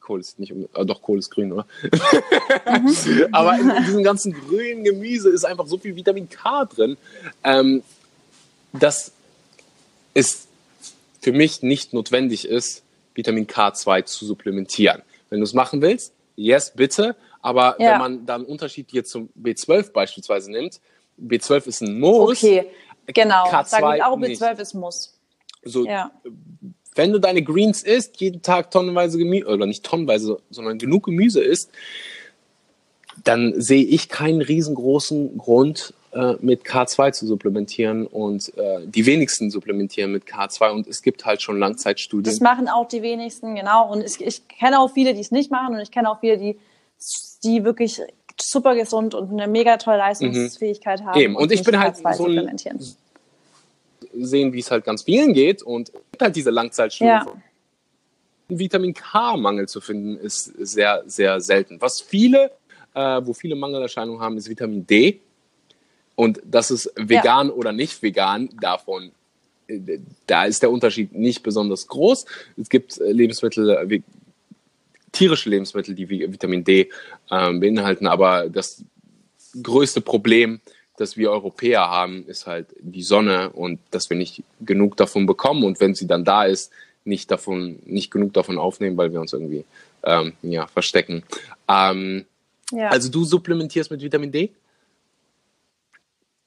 [0.00, 1.66] Kohl ist nicht, äh, doch Kohl ist grün, oder?
[1.82, 3.26] Mhm.
[3.32, 6.96] Aber in, in diesem ganzen grünen Gemüse ist einfach so viel Vitamin K drin,
[7.42, 7.82] ähm,
[8.72, 9.10] dass
[10.14, 10.46] es
[11.26, 12.84] für mich nicht notwendig ist,
[13.16, 15.02] Vitamin K2 zu supplementieren.
[15.28, 17.16] Wenn du es machen willst, yes, bitte.
[17.42, 17.94] Aber ja.
[17.94, 20.80] wenn man dann Unterschied hier zum B12 beispielsweise nimmt,
[21.20, 22.44] B12 ist ein Muss.
[22.44, 22.66] Okay,
[23.06, 23.46] genau.
[23.46, 24.60] K2 Sag ich auch, B12 nicht.
[24.60, 25.18] ist Muss.
[25.64, 26.12] So, ja.
[26.94, 31.42] Wenn du deine Greens isst, jeden Tag tonnenweise Gemüse, oder nicht tonnenweise, sondern genug Gemüse
[31.42, 31.72] isst,
[33.24, 39.50] dann sehe ich keinen riesengroßen Grund, äh, mit K2 zu supplementieren und äh, die wenigsten
[39.50, 42.32] supplementieren mit K2 und es gibt halt schon Langzeitstudien.
[42.32, 43.92] Das machen auch die wenigsten, genau.
[43.92, 46.38] Und ich, ich kenne auch viele, die es nicht machen und ich kenne auch viele,
[46.38, 46.58] die,
[47.44, 48.00] die wirklich
[48.40, 51.04] super gesund und eine mega tolle Leistungsfähigkeit mhm.
[51.04, 51.20] haben.
[51.20, 51.36] Eben.
[51.36, 52.78] Und, und ich bin halt K2 so ein,
[54.14, 57.26] sehen, wie es halt ganz vielen geht und halt diese Langzeitstudien.
[57.26, 57.26] Ja.
[58.48, 61.78] Vitamin K-Mangel zu finden ist sehr, sehr selten.
[61.82, 62.52] Was viele,
[62.94, 65.20] äh, wo viele Mangelerscheinungen haben, ist Vitamin D.
[66.16, 67.52] Und das ist vegan ja.
[67.52, 69.12] oder nicht vegan, davon,
[70.26, 72.24] da ist der Unterschied nicht besonders groß.
[72.56, 74.00] Es gibt äh, Lebensmittel, äh,
[75.12, 76.90] tierische Lebensmittel, die Vitamin D
[77.30, 78.82] äh, beinhalten, aber das
[79.62, 80.60] größte Problem,
[80.96, 85.64] das wir Europäer haben, ist halt die Sonne und dass wir nicht genug davon bekommen
[85.64, 86.72] und wenn sie dann da ist,
[87.04, 89.64] nicht davon, nicht genug davon aufnehmen, weil wir uns irgendwie
[90.02, 91.22] ähm, ja, verstecken.
[91.68, 92.24] Ähm,
[92.72, 92.88] ja.
[92.88, 94.50] Also du supplementierst mit Vitamin D?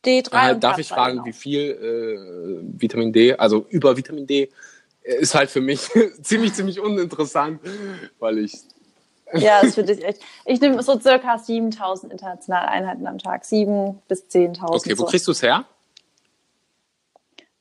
[0.05, 1.25] D3 äh, Darf ich fragen, genau.
[1.25, 4.49] wie viel äh, Vitamin D, also über Vitamin D,
[5.03, 5.89] ist halt für mich
[6.21, 7.59] ziemlich, ziemlich uninteressant,
[8.19, 8.53] weil ich
[9.33, 10.21] Ja, das finde ich echt.
[10.45, 13.45] Ich nehme so circa 7000 internationale Einheiten am Tag.
[13.45, 14.75] 7 bis 10.000.
[14.75, 15.05] Okay, wo so.
[15.05, 15.65] kriegst du es her?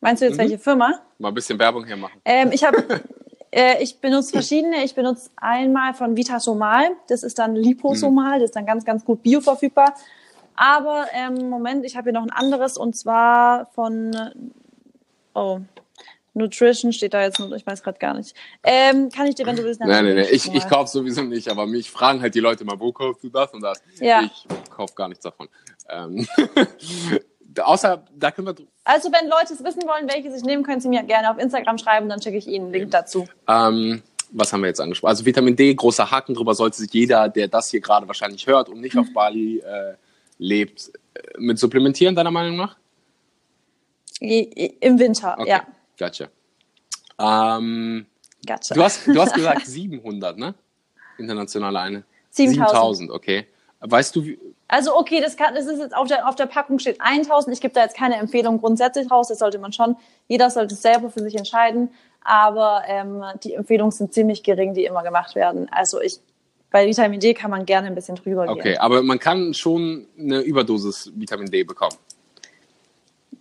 [0.00, 0.42] Meinst du jetzt Mhm.
[0.42, 1.00] welche Firma?
[1.18, 2.20] Mal ein bisschen Werbung hier machen.
[2.24, 2.76] Ähm, ich habe,
[3.50, 4.84] äh, ich benutze verschiedene.
[4.84, 6.90] Ich benutze einmal von Vitasomal.
[7.08, 8.38] Das ist dann Liposomal.
[8.38, 9.94] Das ist dann ganz, ganz gut bioverfügbar.
[10.58, 14.30] Aber ähm, Moment, ich habe hier noch ein anderes und zwar von äh,
[15.34, 15.60] oh
[16.34, 18.34] Nutrition steht da jetzt, ich weiß gerade gar nicht.
[18.64, 20.26] Ähm, kann ich dir, wenn du willst, Nein, nein, nein.
[20.30, 23.28] Ich, ich kaufe sowieso nicht, aber mich fragen halt die Leute mal, wo kaufst du
[23.28, 23.82] das und das?
[24.00, 24.22] Ja.
[24.22, 25.48] Ich kaufe gar nichts davon.
[25.88, 26.26] Ähm,
[27.60, 28.54] außer, da können wir
[28.84, 31.78] Also wenn Leute es wissen wollen, welches ich nehmen, können sie mir gerne auf Instagram
[31.78, 33.28] schreiben, dann schicke ich ihnen einen Link dazu.
[33.46, 35.10] Ähm, was haben wir jetzt angesprochen?
[35.10, 38.68] Also Vitamin D, großer Haken drüber, sollte sich jeder, der das hier gerade wahrscheinlich hört
[38.68, 39.94] und nicht auf Bali äh,
[40.38, 42.76] lebt, äh, mit supplementieren, deiner Meinung nach?
[44.20, 45.62] Im Winter, Okay, ja.
[45.98, 46.28] gotcha.
[47.20, 48.06] Ähm,
[48.46, 48.74] Gotcha.
[48.74, 50.54] du, hast, du hast gesagt 700, ne?
[51.18, 52.04] Internationale eine.
[52.30, 53.10] 7000.
[53.10, 53.46] okay.
[53.80, 56.78] Weißt du, wie, Also okay, das, kann, das ist jetzt auf der, auf der Packung
[56.78, 57.54] steht 1000.
[57.54, 59.28] Ich gebe da jetzt keine Empfehlung grundsätzlich raus.
[59.28, 59.96] Das sollte man schon.
[60.26, 61.90] Jeder sollte selber für sich entscheiden.
[62.22, 65.68] Aber ähm, die Empfehlungen sind ziemlich gering, die immer gemacht werden.
[65.70, 66.18] Also ich,
[66.70, 68.54] bei Vitamin D kann man gerne ein bisschen drüber gehen.
[68.54, 71.96] okay, aber man kann schon eine Überdosis Vitamin D bekommen.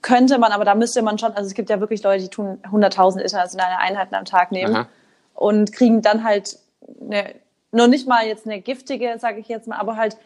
[0.02, 2.60] Könnte man, aber da müsste man schon, also es gibt ja wirklich Leute, die tun
[2.64, 4.88] 100.000 internationale Einheiten am Tag nehmen Aha.
[5.34, 6.60] und kriegen dann halt
[7.02, 7.36] eine,
[7.72, 10.18] nur nicht mal jetzt eine giftige, sage ich jetzt mal, aber halt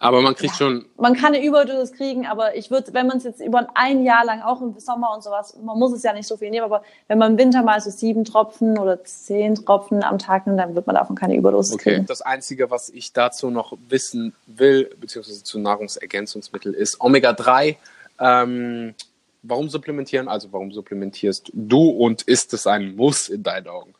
[0.00, 3.24] Aber man kriegt schon, man kann eine Überdosis kriegen, aber ich würde, wenn man es
[3.24, 6.28] jetzt über ein Jahr lang, auch im Sommer und sowas, man muss es ja nicht
[6.28, 10.04] so viel nehmen, aber wenn man im Winter mal so sieben Tropfen oder zehn Tropfen
[10.04, 11.94] am Tag nimmt, dann wird man davon keine Überdosis okay.
[11.94, 12.06] kriegen.
[12.06, 17.76] Das Einzige, was ich dazu noch wissen will, beziehungsweise zu Nahrungsergänzungsmitteln, ist Omega-3.
[18.20, 18.94] Ähm,
[19.42, 20.28] warum supplementieren?
[20.28, 23.94] Also warum supplementierst du und ist es ein Muss in deinen Augen?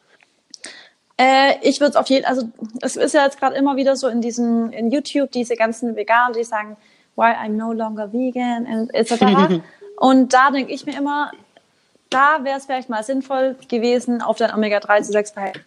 [1.20, 2.48] Äh, ich würde es auf jeden also
[2.80, 6.32] es ist ja jetzt gerade immer wieder so in diesem, in YouTube, diese ganzen Veganer,
[6.32, 6.76] die sagen,
[7.16, 9.60] why I'm no longer vegan and etc.
[9.96, 11.32] und da denke ich mir immer,
[12.08, 15.64] da wäre es vielleicht mal sinnvoll gewesen, auf dein Omega-3 zu 6 Verhältnis.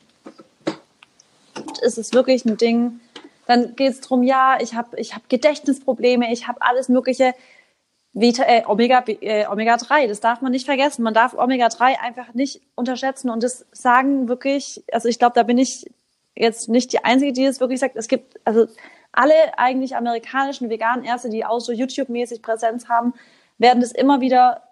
[1.81, 3.01] Ist es wirklich ein Ding?
[3.45, 7.33] Dann geht es darum, ja, ich habe ich hab Gedächtnisprobleme, ich habe alles Mögliche.
[8.13, 11.03] Vita, äh, Omega, äh, Omega-3, das darf man nicht vergessen.
[11.03, 13.29] Man darf Omega-3 einfach nicht unterschätzen.
[13.29, 15.89] Und das sagen wirklich, also ich glaube, da bin ich
[16.35, 17.95] jetzt nicht die Einzige, die das wirklich sagt.
[17.95, 18.67] Es gibt, also
[19.13, 23.13] alle eigentlich amerikanischen veganen Ärzte, die auch so YouTube-mäßig Präsenz haben,
[23.57, 24.63] werden das immer wieder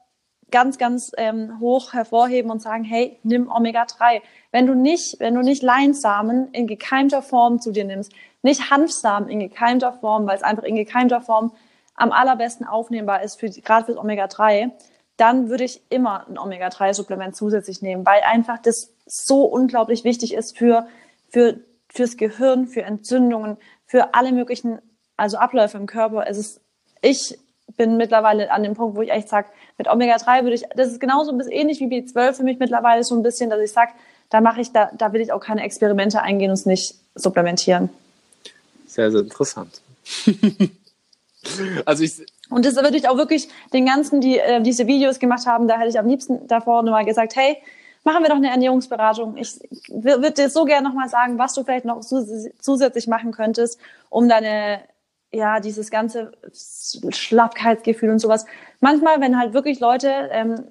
[0.51, 4.21] ganz, ganz ähm, hoch hervorheben und sagen, hey, nimm Omega-3.
[4.51, 8.11] Wenn du nicht, wenn du nicht Leinsamen in gekeimter Form zu dir nimmst,
[8.41, 11.51] nicht Hanfsamen in gekeimter Form, weil es einfach in gekeimter Form
[11.99, 14.71] am allerbesten aufnehmbar ist, für, gerade fürs Omega-3,
[15.17, 20.57] dann würde ich immer ein Omega-3-Supplement zusätzlich nehmen, weil einfach das so unglaublich wichtig ist
[20.57, 20.87] für,
[21.27, 24.79] für, fürs Gehirn, für Entzündungen, für alle möglichen,
[25.17, 26.25] also Abläufe im Körper.
[26.25, 26.61] Es ist,
[27.01, 27.37] ich
[27.75, 31.01] bin mittlerweile an dem Punkt, wo ich echt sage, mit Omega-3 würde ich, das ist
[31.01, 33.91] genauso ein bisschen ähnlich wie B12 für mich mittlerweile so ein bisschen, dass ich sage,
[34.29, 37.89] da mache ich, da, da will ich auch keine Experimente eingehen und es nicht supplementieren.
[38.87, 39.81] Sehr, sehr interessant.
[41.85, 45.45] also ich, Und das würde ich auch wirklich den ganzen, die äh, diese Videos gemacht
[45.45, 47.57] haben, da hätte ich am liebsten davor nur mal gesagt, hey,
[48.03, 49.37] machen wir doch eine Ernährungsberatung.
[49.37, 53.79] Ich würde dir so gerne nochmal sagen, was du vielleicht noch zus zusätzlich machen könntest,
[54.09, 54.81] um deine,
[55.31, 56.31] ja, dieses ganze
[57.09, 58.45] Schlappkeitsgefühl und sowas.
[58.79, 60.65] Manchmal, wenn halt wirklich Leute ähm,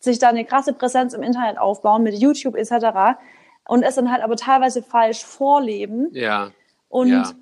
[0.00, 3.18] sich da eine krasse Präsenz im Internet aufbauen mit YouTube etc.
[3.66, 6.50] und es dann halt aber teilweise falsch vorleben ja,
[6.88, 7.32] und Ja.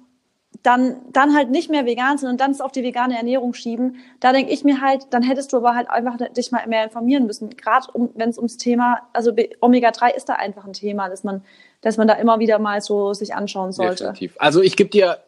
[0.62, 3.96] Dann, dann halt nicht mehr vegan sind und dann es auf die vegane Ernährung schieben,
[4.20, 7.26] da denke ich mir halt, dann hättest du aber halt einfach dich mal mehr informieren
[7.26, 7.50] müssen.
[7.56, 11.24] Gerade um, wenn es ums Thema, also B- Omega-3 ist da einfach ein Thema, dass
[11.24, 11.42] man,
[11.80, 14.04] dass man da immer wieder mal so sich anschauen sollte.
[14.04, 14.34] definitiv.
[14.38, 15.18] Also ich gebe dir,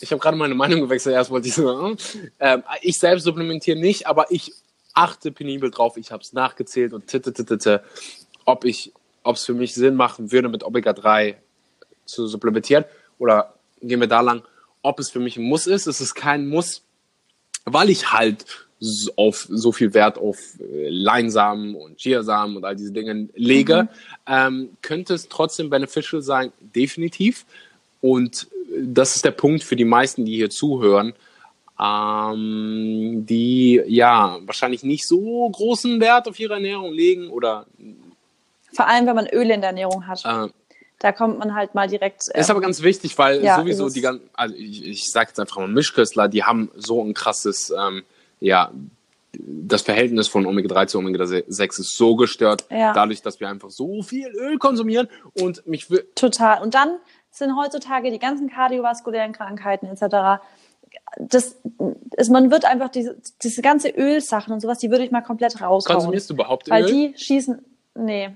[0.00, 1.14] ich habe gerade meine Meinung gewechselt.
[1.14, 1.96] Erst wollte ich sagen,
[2.38, 4.52] ähm, ich selbst supplementiere nicht, aber ich
[4.94, 5.96] achte penibel drauf.
[5.96, 7.82] Ich habe es nachgezählt und tittetitete,
[8.44, 8.92] ob ich,
[9.24, 11.34] ob es für mich Sinn machen würde, mit Omega-3
[12.04, 12.84] zu supplementieren
[13.18, 14.42] oder gehen wir da lang,
[14.82, 15.86] ob es für mich ein Muss ist.
[15.86, 16.82] Es ist kein Muss,
[17.64, 18.44] weil ich halt
[18.80, 23.88] so, auf, so viel Wert auf äh, Leinsamen und Chiasamen und all diese Dinge lege,
[24.26, 27.44] ähm, könnte es trotzdem beneficial sein, definitiv.
[28.00, 31.14] Und äh, das ist der Punkt für die meisten, die hier zuhören,
[31.80, 37.66] ähm, die ja wahrscheinlich nicht so großen Wert auf ihre Ernährung legen oder
[38.72, 40.24] Vor allem, wenn man Öl in der Ernährung hat.
[40.24, 40.48] äh,
[41.00, 42.22] Da kommt man halt mal direkt.
[42.22, 43.94] Ist ähm, aber ganz wichtig, weil ja, sowieso ist es.
[43.94, 47.70] die ganzen, also ich, ich sage jetzt einfach mal Mischköstler, die haben so ein krasses,
[47.70, 48.02] ähm,
[48.40, 48.72] ja,
[49.32, 52.92] das Verhältnis von Omega-3 zu Omega-6 ist so gestört, Ja.
[52.92, 56.62] dadurch, dass wir einfach so viel Öl konsumieren und mich will, Total.
[56.62, 56.96] Und dann
[57.30, 60.42] sind heutzutage die ganzen kardiovaskulären Krankheiten etc.
[61.18, 61.56] Das
[62.16, 65.60] ist, man wird einfach diese, diese ganze Ölsachen und sowas, die würde ich mal komplett
[65.60, 65.96] raushauen.
[65.96, 66.90] Konsumierst du überhaupt Weil Öl?
[66.90, 68.30] die schießen, nee.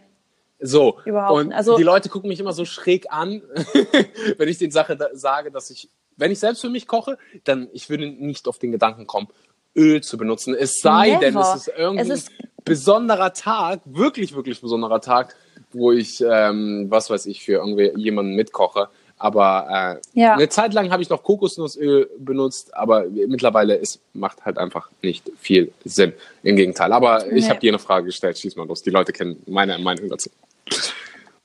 [0.65, 1.53] So, Überhaupt und.
[1.53, 3.43] Also- die Leute gucken mich immer so schräg an,
[4.39, 7.69] wenn ich den Sache da, sage, dass ich, wenn ich selbst für mich koche, dann
[7.73, 9.29] ich würde nicht auf den Gedanken kommen,
[9.77, 10.55] Öl zu benutzen.
[10.55, 11.55] Es sei denn, Never.
[11.55, 15.35] es ist irgendwie Es ist- ein besonderer Tag, wirklich, wirklich besonderer Tag,
[15.73, 18.89] wo ich, ähm, was weiß ich, für irgendwie jemanden mitkoche.
[19.19, 20.35] Aber äh, Ja.
[20.35, 25.31] eine Zeit lang habe ich noch Kokosnussöl benutzt, aber mittlerweile es macht halt einfach nicht
[25.39, 26.13] viel Sinn.
[26.43, 26.93] Im Gegenteil.
[26.93, 27.49] Aber ich Nee.
[27.51, 28.83] habe dir eine Frage gestellt, schieß mal los.
[28.83, 30.29] Die Leute kennen meine Meinung dazu.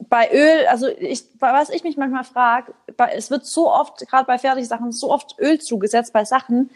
[0.09, 2.73] Bei Öl, also ich, was ich mich manchmal frage,
[3.13, 6.69] es wird so oft, gerade bei Fertigsachen, so oft Öl zugesetzt bei Sachen,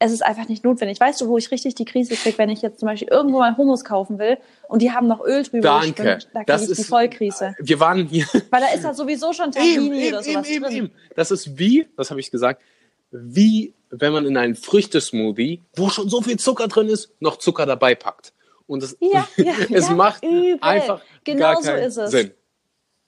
[0.00, 1.00] es ist einfach nicht notwendig.
[1.00, 3.56] Weißt du, wo ich richtig die Krise kriege, wenn ich jetzt zum Beispiel irgendwo mal
[3.56, 4.38] Hummus kaufen will
[4.68, 5.88] und die haben noch Öl drüber Danke.
[6.04, 7.56] gespült, da kriege Das ich die ist, Vollkrise.
[7.58, 8.26] wir waren hier.
[8.50, 10.76] Weil da ist halt sowieso schon Tahini eben, oder sowas eben, drin.
[10.76, 10.90] eben.
[11.16, 12.62] Das ist wie, das habe ich gesagt,
[13.10, 17.66] wie wenn man in einen Früchtesmoothie, wo schon so viel Zucker drin ist, noch Zucker
[17.66, 18.32] dabei packt.
[18.68, 20.58] Und es, Ja, ja, es ja, macht übel.
[20.60, 22.10] einfach Genau gar so keinen ist es.
[22.12, 22.30] Sinn.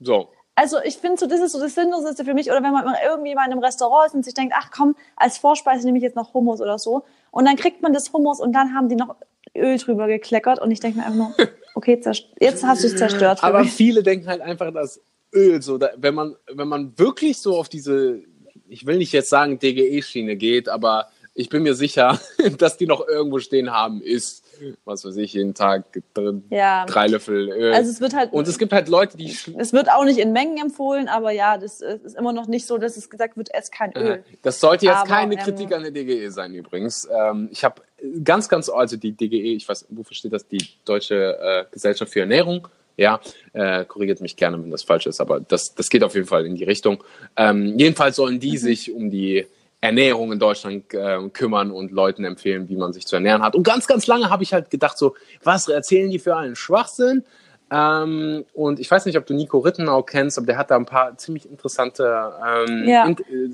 [0.00, 0.30] So.
[0.56, 2.50] Also ich finde so, das ist so das Sinnloseste für mich.
[2.50, 5.38] Oder wenn man irgendwie mal in einem Restaurant ist und sich denkt, ach komm, als
[5.38, 7.04] Vorspeise nehme ich jetzt noch Hummus oder so.
[7.30, 9.14] Und dann kriegt man das Hummus und dann haben die noch
[9.56, 10.60] Öl drüber gekleckert.
[10.60, 11.34] Und ich denke mir einfach nur,
[11.74, 12.00] okay,
[12.40, 13.72] jetzt hast du es zerstört Aber mich.
[13.72, 15.00] viele denken halt einfach, dass
[15.32, 18.20] Öl so, da, wenn man, wenn man wirklich so auf diese,
[18.68, 21.08] ich will nicht jetzt sagen DGE-Schiene geht, aber
[21.40, 22.20] ich bin mir sicher,
[22.58, 24.44] dass die noch irgendwo stehen haben, ist,
[24.84, 25.84] was weiß ich, jeden Tag
[26.14, 26.84] drin, Ja.
[26.86, 27.72] drei Löffel Öl.
[27.72, 30.32] Also es wird halt, Und es gibt halt Leute, die es wird auch nicht in
[30.32, 33.70] Mengen empfohlen, aber ja, das ist immer noch nicht so, dass es gesagt wird, ess
[33.70, 34.22] kein Öl.
[34.42, 37.08] Das sollte jetzt Aber, keine ähm, Kritik an der DGE sein übrigens.
[37.10, 37.82] Ähm, ich habe
[38.22, 40.46] ganz, ganz, also die DGE, ich weiß, wofür steht das?
[40.46, 42.68] Die Deutsche äh, Gesellschaft für Ernährung.
[42.96, 43.18] Ja,
[43.54, 46.44] äh, korrigiert mich gerne, wenn das falsch ist, aber das, das geht auf jeden Fall
[46.44, 47.02] in die Richtung.
[47.34, 48.40] Ähm, jedenfalls sollen Mhm.
[48.40, 49.46] die sich um die
[49.80, 53.54] Ernährung in Deutschland äh, kümmern und Leuten empfehlen, wie man sich zu ernähren hat.
[53.54, 57.24] Und ganz, ganz lange habe ich halt gedacht, so, was erzählen die für einen Schwachsinn?
[57.70, 60.86] Ähm, und ich weiß nicht, ob du Nico Rittenau kennst, aber der hat da ein
[60.86, 63.06] paar ziemlich interessante ähm, Ja.
[63.06, 63.50] in, äh,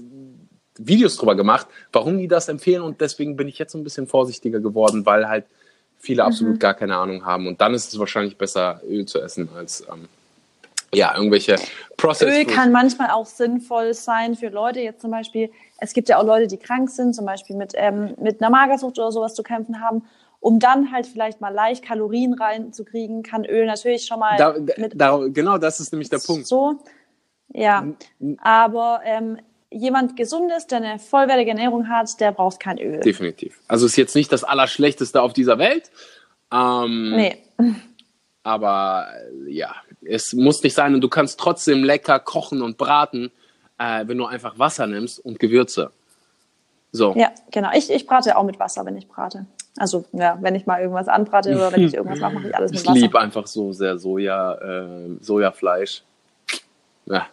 [0.79, 2.83] Videos drüber gemacht, warum die das empfehlen.
[2.83, 5.47] Und deswegen bin ich jetzt so ein bisschen vorsichtiger geworden, weil halt
[5.99, 6.27] viele Mhm.
[6.29, 7.47] absolut gar keine Ahnung haben.
[7.47, 10.09] Und dann ist es wahrscheinlich besser, Öl zu essen, als ähm,
[10.93, 11.57] ja, irgendwelche
[11.97, 16.19] Processed Öl kann manchmal auch sinnvoll sein für Leute, jetzt zum Beispiel, es gibt ja
[16.19, 19.43] auch Leute, die krank sind, zum Beispiel mit, ähm, mit einer Magersucht oder sowas zu
[19.43, 20.05] kämpfen haben,
[20.41, 24.55] um dann halt vielleicht mal leicht Kalorien reinzukriegen, kann Öl natürlich schon mal da,
[24.95, 26.47] da, genau, das ist nämlich der Punkt.
[26.47, 26.79] so.
[27.53, 27.87] Ja,
[28.39, 29.39] aber ähm,
[29.71, 33.01] jemand Gesundes, der eine vollwertige Ernährung hat, der braucht kein Öl.
[33.01, 33.61] Definitiv.
[33.69, 35.91] Also ist jetzt nicht das Allerschlechteste auf dieser Welt.
[36.53, 37.43] Ähm, Nee.
[38.43, 39.09] Aber
[39.47, 39.75] äh, ja,
[40.05, 43.33] es muss nicht sein und du kannst trotzdem lecker kochen und braten,
[43.79, 45.91] äh, wenn du einfach Wasser nimmst und Gewürze.
[46.93, 47.15] So.
[47.17, 47.71] Ja, genau.
[47.75, 49.47] Ich, ich brate auch mit Wasser, wenn ich brate.
[49.77, 52.71] Also, ja, wenn ich mal irgendwas anbrate oder wenn ich irgendwas mache, mache ich alles
[52.73, 52.99] mit Ich Wasser.
[52.99, 56.03] liebe einfach so sehr Soja, äh, Sojafleisch.
[57.05, 57.27] Ja.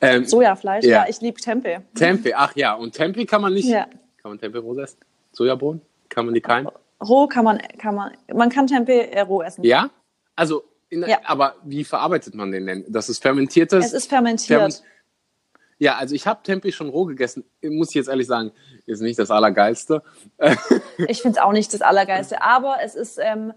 [0.00, 1.04] Ähm, Sojafleisch, Ja.
[1.04, 1.78] ja, ich liebe Tempeh.
[1.94, 3.68] Tempeh, ach ja, und Tempeh kann man nicht.
[3.68, 3.84] Ja.
[4.22, 4.98] Kann man Tempeh roh essen?
[5.32, 5.82] Sojabohnen?
[6.08, 6.72] Kann man die keimen?
[7.06, 9.62] Roh kann man, kann man, man kann Tempeh äh, roh essen.
[9.64, 9.90] Ja?
[10.34, 11.18] Also, in, Ja.
[11.24, 12.84] aber wie verarbeitet man den denn?
[12.88, 13.86] Das ist fermentiertes.
[13.86, 14.58] Es ist fermentiert.
[14.60, 14.82] Ferment-
[15.80, 17.42] Ja, also ich habe Tempeh schon roh gegessen.
[17.62, 18.52] Muss ich jetzt ehrlich sagen,
[18.86, 20.02] ist nicht das Allergeilste.
[21.08, 23.54] Ich finde es auch nicht das Allergeilste, aber es ist, ähm,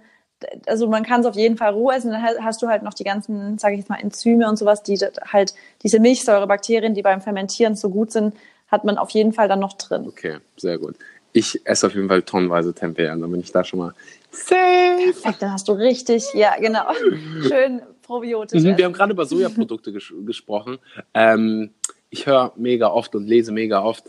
[0.65, 2.93] also man kann es auf jeden Fall roh essen, dann ha- hast du halt noch
[2.93, 5.53] die ganzen, sage ich jetzt mal, Enzyme und sowas, die halt
[5.83, 8.33] diese Milchsäurebakterien, die beim Fermentieren so gut sind,
[8.69, 10.07] hat man auf jeden Fall dann noch drin.
[10.07, 10.95] Okay, sehr gut.
[11.33, 13.93] Ich esse auf jeden Fall tonnenweise Tempeh, also bin ich da schon mal
[14.31, 15.03] safe.
[15.03, 16.85] Perfekt, dann hast du richtig, ja genau,
[17.47, 18.61] schön probiotisch.
[18.63, 20.77] Mhm, wir haben gerade über Sojaprodukte ges gesprochen.
[21.13, 21.71] Ähm,
[22.13, 24.05] ich höre mega oft und lese mega oft,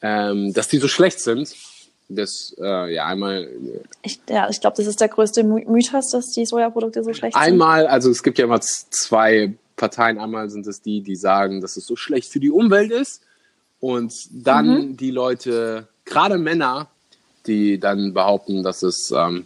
[0.00, 1.54] ähm, dass die so schlecht sind.
[2.08, 3.48] Das, äh, ja, einmal,
[4.02, 7.34] Ich, ja, ich glaube, das ist der größte My- Mythos, dass die Sojaprodukte so schlecht
[7.34, 7.42] sind.
[7.42, 10.18] einmal, also es gibt ja immer zwei Parteien.
[10.18, 13.20] Einmal sind es die, die sagen, dass es so schlecht für die Umwelt ist.
[13.80, 16.88] Und dann die Leute, gerade Männer,
[17.46, 19.44] die dann behaupten, dass es, ähm,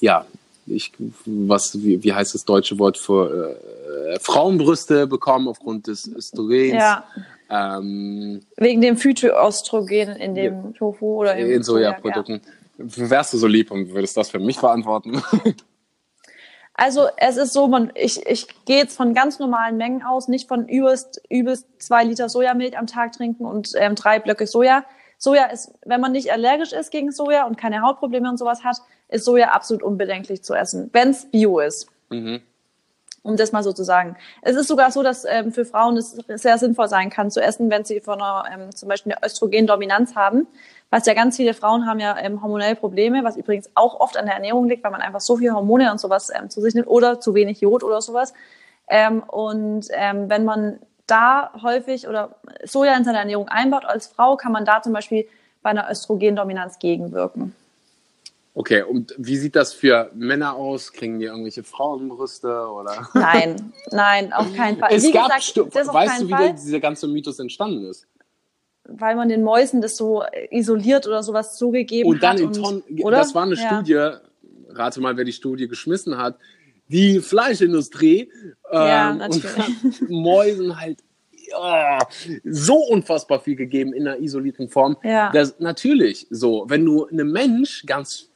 [0.00, 0.24] ja,
[0.66, 0.92] ich,
[1.26, 3.56] was, wie, wie heißt das deutsche Wort für
[4.10, 6.74] äh, Frauenbrüste bekommen aufgrund des Östrogens.
[6.74, 7.04] Ja,
[7.50, 12.40] Ähm, wegen dem Phytoöstrogen in dem Tofu oder im in Sojaprodukten.
[12.78, 15.22] Wärst du so lieb und würdest das für mich verantworten?
[16.74, 20.48] Also es ist so, man, ich, ich gehe jetzt von ganz normalen Mengen aus, nicht
[20.48, 24.84] von übelst, übelst zwei Liter Sojamilch am Tag trinken und ähm, drei Blöcke Soja.
[25.18, 28.78] Soja ist, wenn man nicht allergisch ist gegen Soja und keine Hautprobleme und sowas hat,
[29.12, 31.88] ist Soja absolut unbedenklich zu essen, wenn es Bio ist.
[32.10, 32.40] mhm.
[33.24, 34.16] Um das mal so zu sagen.
[34.40, 37.70] Es ist sogar so, dass ähm, für Frauen es sehr sinnvoll sein kann zu essen,
[37.70, 40.48] wenn sie von einer, ähm, zum Beispiel eine Östrogendominanz haben.
[40.90, 44.26] Was ja ganz viele Frauen haben ja ähm, hormonelle Probleme, was übrigens auch oft an
[44.26, 46.88] der Ernährung liegt, weil man einfach so viel Hormone und sowas ähm, zu sich nimmt
[46.88, 48.34] oder zu wenig Jod oder sowas.
[48.88, 54.36] Ähm, und ähm, wenn man da häufig oder Soja in seine Ernährung einbaut als Frau,
[54.36, 55.28] kann man da zum Beispiel
[55.62, 57.54] bei einer Östrogendominanz gegenwirken.
[58.54, 60.92] Okay, und wie sieht das für Männer aus?
[60.92, 63.08] Kriegen die irgendwelche Frauenbrüste oder?
[63.14, 64.90] Nein, nein, auf keinen Fall.
[64.92, 68.06] Es wie gab gesagt, das weißt du, wie Fall, dieser ganze Mythos entstanden ist?
[68.84, 72.40] Weil man den Mäusen das so isoliert oder sowas zugegeben und dann hat.
[72.40, 73.18] In Tonnen, oder?
[73.18, 73.68] Das war eine ja.
[73.68, 74.10] Studie,
[74.68, 76.36] rate mal, wer die Studie geschmissen hat.
[76.88, 78.30] Die Fleischindustrie
[78.70, 80.98] ja, ähm, und Mäusen halt
[81.56, 81.98] oh,
[82.44, 84.98] so unfassbar viel gegeben in einer isolierten Form.
[85.02, 85.30] Ja.
[85.32, 88.31] Das, natürlich so, wenn du einem Mensch ganz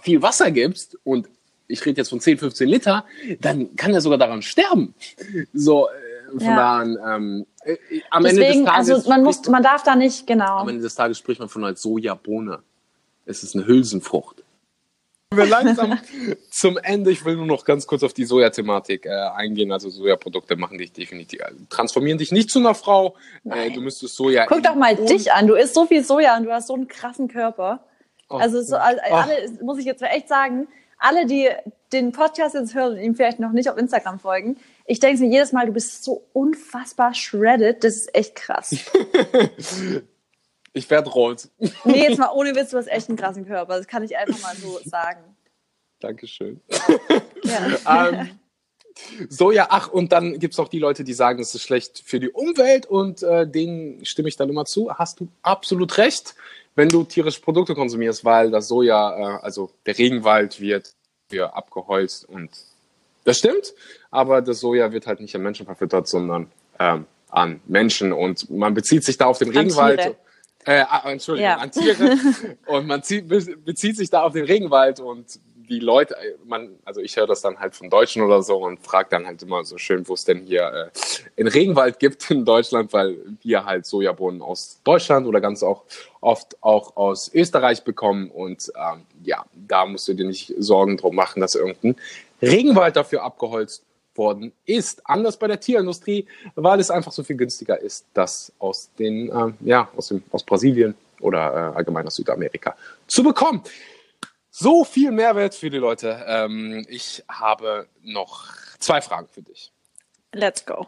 [0.00, 1.28] viel Wasser gibst und
[1.66, 3.04] ich rede jetzt von 10, 15 Liter,
[3.40, 4.94] dann kann er sogar daran sterben.
[5.52, 6.56] So, äh, von ja.
[6.56, 7.76] da an, ähm, äh,
[8.10, 8.90] am Deswegen, Ende des Tages.
[8.90, 10.58] Also man, muss, man darf da nicht, genau.
[10.58, 12.60] Am Ende des Tages spricht man von einer Sojabohne.
[13.26, 14.42] Es ist eine Hülsenfrucht.
[15.34, 15.98] Wir langsam
[16.50, 17.10] zum Ende.
[17.10, 19.70] Ich will nur noch ganz kurz auf die Soja-Thematik äh, eingehen.
[19.72, 23.14] Also Sojaprodukte machen dich definitiv, also transformieren dich nicht zu einer Frau.
[23.44, 24.46] Äh, du müsstest Soja.
[24.46, 25.46] Guck doch mal dich an.
[25.46, 27.80] Du isst so viel Soja und du hast so einen krassen Körper.
[28.28, 29.64] Oh, also so, alle, oh.
[29.64, 30.68] muss ich jetzt echt sagen,
[30.98, 31.48] alle, die
[31.92, 35.30] den Podcast jetzt hören und ihm vielleicht noch nicht auf Instagram folgen, ich denke mir
[35.30, 38.72] jedes Mal, du bist so unfassbar shredded, das ist echt krass.
[40.72, 41.48] ich werde rot.
[41.84, 44.40] Nee, jetzt mal ohne Witz, du hast echt einen krassen Körper, das kann ich einfach
[44.42, 45.20] mal so sagen.
[46.00, 46.60] Dankeschön.
[47.44, 48.12] Ja.
[48.12, 48.30] ähm,
[49.28, 52.02] so, ja, ach, und dann gibt es auch die Leute, die sagen, es ist schlecht
[52.04, 54.92] für die Umwelt und äh, denen stimme ich dann immer zu.
[54.92, 56.34] Hast du absolut recht
[56.78, 60.94] wenn du tierische Produkte konsumierst, weil das Soja, äh, also der Regenwald wird
[61.28, 62.50] für abgeholzt und
[63.24, 63.74] das stimmt,
[64.12, 68.74] aber das Soja wird halt nicht an Menschen verfüttert, sondern ähm, an Menschen und man
[68.74, 70.16] bezieht sich da auf den Regenwald.
[70.64, 71.56] Äh, ah, Entschuldigung, ja.
[71.56, 72.16] an Tiere.
[72.66, 77.16] und man zieht, bezieht sich da auf den Regenwald und die Leute, man, also ich
[77.16, 80.08] höre das dann halt von Deutschen oder so und frage dann halt immer so schön,
[80.08, 84.80] wo es denn hier äh, einen Regenwald gibt in Deutschland, weil wir halt Sojabohnen aus
[84.84, 85.84] Deutschland oder ganz auch
[86.20, 91.14] oft auch aus Österreich bekommen und ähm, ja, da musst du dir nicht Sorgen drum
[91.14, 91.96] machen, dass irgendein
[92.40, 95.08] Regenwald dafür abgeholzt worden ist.
[95.08, 99.52] Anders bei der Tierindustrie, weil es einfach so viel günstiger ist, das aus den, äh,
[99.60, 103.62] ja, aus dem, aus Brasilien oder äh, allgemein aus Südamerika zu bekommen
[104.58, 106.24] so viel Mehrwert für die Leute.
[106.26, 108.46] Ähm, ich habe noch
[108.80, 109.72] zwei Fragen für dich.
[110.32, 110.86] Let's go.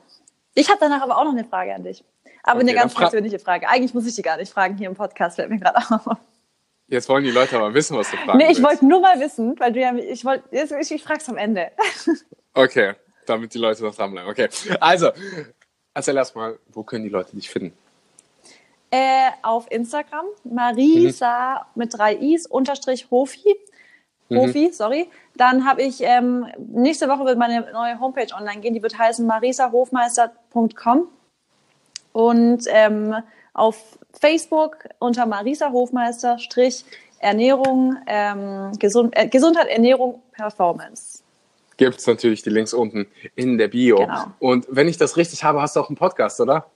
[0.55, 2.05] Ich habe danach aber auch noch eine Frage an dich.
[2.43, 3.69] Aber okay, eine ganz persönliche Frage.
[3.69, 6.17] Eigentlich muss ich die gar nicht fragen hier im Podcast, fällt mir gerade auf.
[6.89, 8.35] Jetzt wollen die Leute aber wissen, was du fragst.
[8.35, 11.29] Nee, ich wollte nur mal wissen, weil du ja, ich wollte, ich, ich frage es
[11.29, 11.71] am Ende.
[12.53, 12.95] Okay,
[13.27, 14.29] damit die Leute noch dranbleiben.
[14.29, 14.49] Okay,
[14.81, 15.13] also,
[15.95, 17.79] erzähl erstmal, wo können die Leute dich finden?
[18.93, 21.81] Äh, auf Instagram, Marisa mhm.
[21.81, 23.55] mit drei Is, unterstrich Hofi.
[24.29, 24.37] Mhm.
[24.37, 24.73] Hofi, mhm.
[24.73, 25.11] sorry.
[25.37, 29.25] Dann habe ich, ähm, nächste Woche wird meine neue Homepage online gehen, die wird heißen
[29.27, 31.09] marisahofmeister.com.
[32.13, 33.15] Und ähm,
[33.55, 36.85] auf Facebook unter Marisa Hofmeister Strich
[37.21, 41.23] Ernährung, ähm, Gesund, äh, Gesundheit, Ernährung, Performance.
[41.77, 43.99] Gibt es natürlich die Links unten in der Bio.
[43.99, 44.25] Genau.
[44.39, 46.67] Und wenn ich das richtig habe, hast du auch einen Podcast, oder?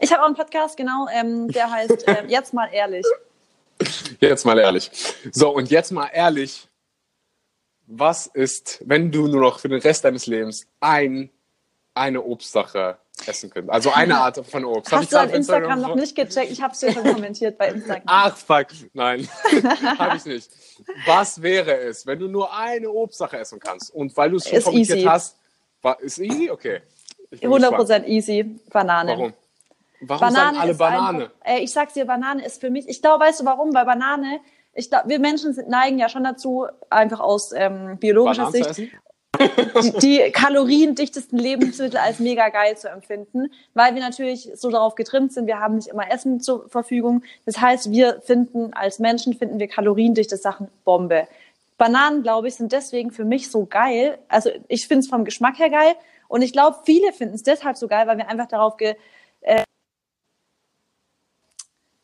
[0.00, 3.04] Ich habe auch einen Podcast, genau, ähm, der heißt äh, Jetzt mal ehrlich.
[4.18, 4.90] Jetzt mal ehrlich.
[5.30, 6.68] So, und jetzt mal ehrlich,
[7.86, 11.30] was ist, wenn du nur noch für den Rest deines Lebens ein,
[11.94, 13.72] eine Obstsache essen könntest?
[13.72, 14.92] Also eine Art von Obst.
[14.92, 16.50] Hast du auf Instagram, Instagram noch nicht gecheckt?
[16.50, 18.02] Ich habe es dir schon kommentiert bei Instagram.
[18.06, 18.68] Ach, fuck.
[18.94, 19.28] Nein,
[19.98, 20.50] habe ich nicht.
[21.04, 23.94] Was wäre es, wenn du nur eine Obstsache essen kannst?
[23.94, 25.06] Und weil du es schon ist kommentiert easy.
[25.06, 25.36] hast,
[25.82, 26.50] war, ist easy?
[26.50, 26.80] Okay.
[27.32, 28.08] 100% gespannt.
[28.08, 28.44] easy.
[28.70, 29.12] Banane.
[29.12, 29.32] Warum?
[30.00, 31.18] Warum Banane sagen alle Banane?
[31.24, 33.74] Einfach, äh, ich sag's dir, Banane ist für mich, ich glaube, weißt du warum?
[33.74, 34.40] Weil Banane,
[34.72, 38.92] ich glaube, wir Menschen neigen ja schon dazu, einfach aus ähm, biologischer Bananen Sicht,
[39.82, 45.32] die, die kaloriendichtesten Lebensmittel als mega geil zu empfinden, weil wir natürlich so darauf getrimmt
[45.32, 47.22] sind, wir haben nicht immer Essen zur Verfügung.
[47.46, 51.26] Das heißt, wir finden, als Menschen finden wir kaloriendichte Sachen Bombe.
[51.78, 54.18] Bananen, glaube ich, sind deswegen für mich so geil.
[54.28, 55.94] Also ich finde es vom Geschmack her geil
[56.28, 58.96] und ich glaube, viele finden es deshalb so geil, weil wir einfach darauf ge,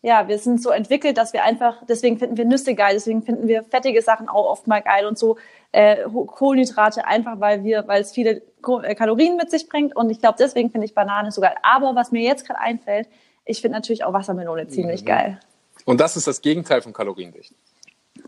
[0.06, 3.48] ja, wir sind so entwickelt, dass wir einfach, deswegen finden wir Nüsse geil, deswegen finden
[3.48, 5.36] wir fettige Sachen auch oft mal geil und so
[5.72, 8.42] äh, Kohlenhydrate einfach, weil wir, weil es viele
[8.84, 11.56] äh, Kalorien mit sich bringt und ich glaube, deswegen finde ich Banane so geil.
[11.60, 13.08] Aber was mir jetzt gerade einfällt,
[13.44, 15.06] ich finde natürlich auch Wassermelone ziemlich mhm.
[15.06, 15.40] geil.
[15.84, 17.52] Und das ist das Gegenteil von kaloriendicht.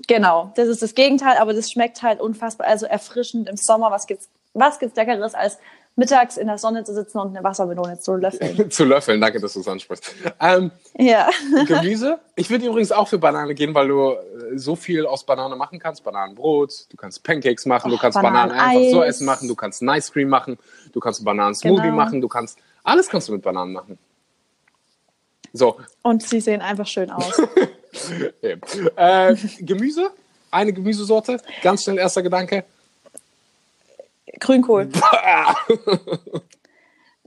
[0.08, 3.92] Genau, das ist das Gegenteil, aber das schmeckt halt unfassbar, also erfrischend im Sommer.
[3.92, 5.58] Was gibt's was gibt's Leckeres als
[5.98, 8.70] mittags in der Sonne zu sitzen und eine Wassermelone zu löffeln?
[8.70, 10.14] zu löffeln, danke, dass du es ansprichst.
[10.40, 11.28] Ähm, ja.
[11.66, 12.18] Gemüse.
[12.36, 14.16] Ich würde übrigens auch für Banane gehen, weil du äh,
[14.56, 16.04] so viel aus Banane machen kannst.
[16.04, 19.82] Bananenbrot, du kannst Pancakes machen, Och, du kannst Bananen einfach so essen machen, du kannst
[19.82, 20.56] ein Ice Cream machen,
[20.92, 21.96] du kannst einen Bananen-Smoothie Genau.
[21.96, 23.98] machen, du kannst, alles kannst du mit Bananen machen.
[25.52, 27.40] So, Und sie sehen einfach schön aus.
[28.96, 30.10] äh, Gemüse,
[30.50, 32.64] eine Gemüsesorte, ganz schnell erster Gedanke.
[34.40, 34.88] Grünkohl.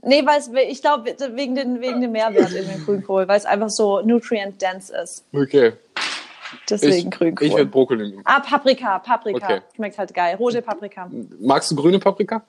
[0.04, 3.70] Nee, weil ich glaube, wegen, den, wegen dem Mehrwert in dem Grünkohl, weil es einfach
[3.70, 5.24] so nutrient-dense ist.
[5.32, 5.74] Okay,
[6.68, 7.46] Deswegen ich, Grünkohl.
[7.46, 8.22] ich würde Brokkoli nehmen.
[8.24, 9.46] ah, Paprika, Paprika.
[9.46, 9.60] Okay.
[9.74, 10.36] Schmeckt halt geil.
[10.36, 11.10] Rote Paprika.
[11.40, 12.42] Magst du grüne Paprika?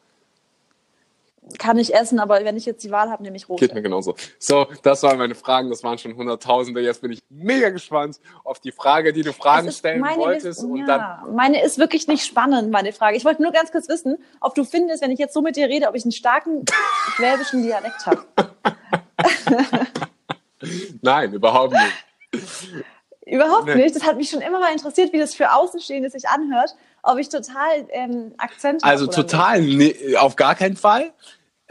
[1.57, 3.65] Kann ich essen, aber wenn ich jetzt die Wahl habe, nehme ich rote.
[3.65, 4.15] Geht mir genauso.
[4.39, 5.69] So, das waren meine Fragen.
[5.69, 6.81] Das waren schon Hunderttausende.
[6.81, 10.59] Jetzt bin ich mega gespannt auf die Frage, die du Fragen stellen meine wolltest.
[10.59, 13.17] ist, und ja, dann meine ist wirklich nicht spannend, meine Frage.
[13.17, 15.67] Ich wollte nur ganz kurz wissen, ob du findest, wenn ich jetzt so mit dir
[15.67, 16.63] rede, ob ich einen starken
[17.15, 18.23] schwäbischen Dialekt habe.
[21.01, 22.83] Nein, überhaupt nicht.
[23.26, 23.76] Überhaupt Nee.
[23.76, 23.95] nicht.
[23.95, 27.30] Das hat mich schon immer mal interessiert, wie das für Außenstehende sich anhört, ob ich
[27.30, 28.84] total ähm, Akzent.
[28.84, 31.13] Also total, nee, auf gar keinen Fall.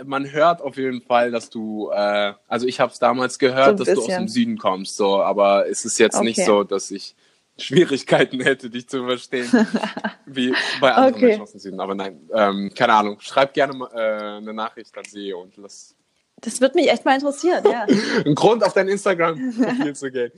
[0.05, 3.69] Man hört auf jeden Fall, dass du, äh, also ich habe es damals So gehört,
[3.69, 6.47] ein dass du aus dem Süden kommst, so, aber es ist jetzt nicht Okay.
[6.47, 7.15] so, dass ich
[7.59, 9.51] Schwierigkeiten hätte, dich zu verstehen,
[10.27, 11.25] wie bei anderen Okay.
[11.27, 11.81] Menschen aus dem Süden.
[11.81, 13.21] Aber nein, ähm, keine Ahnung.
[13.21, 15.95] Schreib gerne mal, äh, eine Nachricht an sie und lass
[16.41, 17.83] Das würde mich echt mal interessieren, ja.
[18.25, 20.33] einen Grund auf dein Instagram-Profil zu gehen.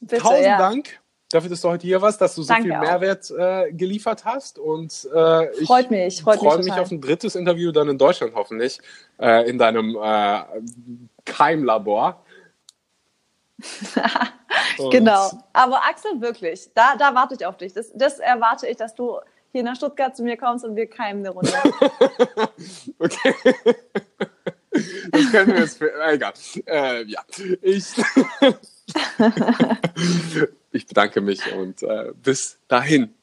[0.00, 0.58] Bitte, Tausend ja.
[0.58, 2.78] Dank dafür, dass du heute hier warst, dass du so Danke viel.
[2.78, 4.58] Mehrwert äh, geliefert hast.
[4.58, 6.82] Und äh, ich Freut mich, freut mich freue mich total.
[6.82, 8.80] auf ein drittes Interview dann in Deutschland hoffentlich,
[9.18, 10.42] äh, in deinem äh,
[11.24, 12.22] Keimlabor.
[14.90, 15.30] Genau.
[15.54, 17.72] Aber Axel, wirklich, da, da warte ich auf dich.
[17.72, 19.18] Das, das erwarte ich, dass du
[19.52, 21.52] hier nach Stuttgart zu mir kommst und wir keimen eine Runde.
[22.98, 23.34] Okay.
[25.10, 25.78] Das können wir jetzt.
[25.78, 26.32] Für, egal.
[26.66, 27.20] Äh, ja.
[27.62, 27.86] Ich,
[30.72, 33.14] ich bedanke mich und äh, bis dahin.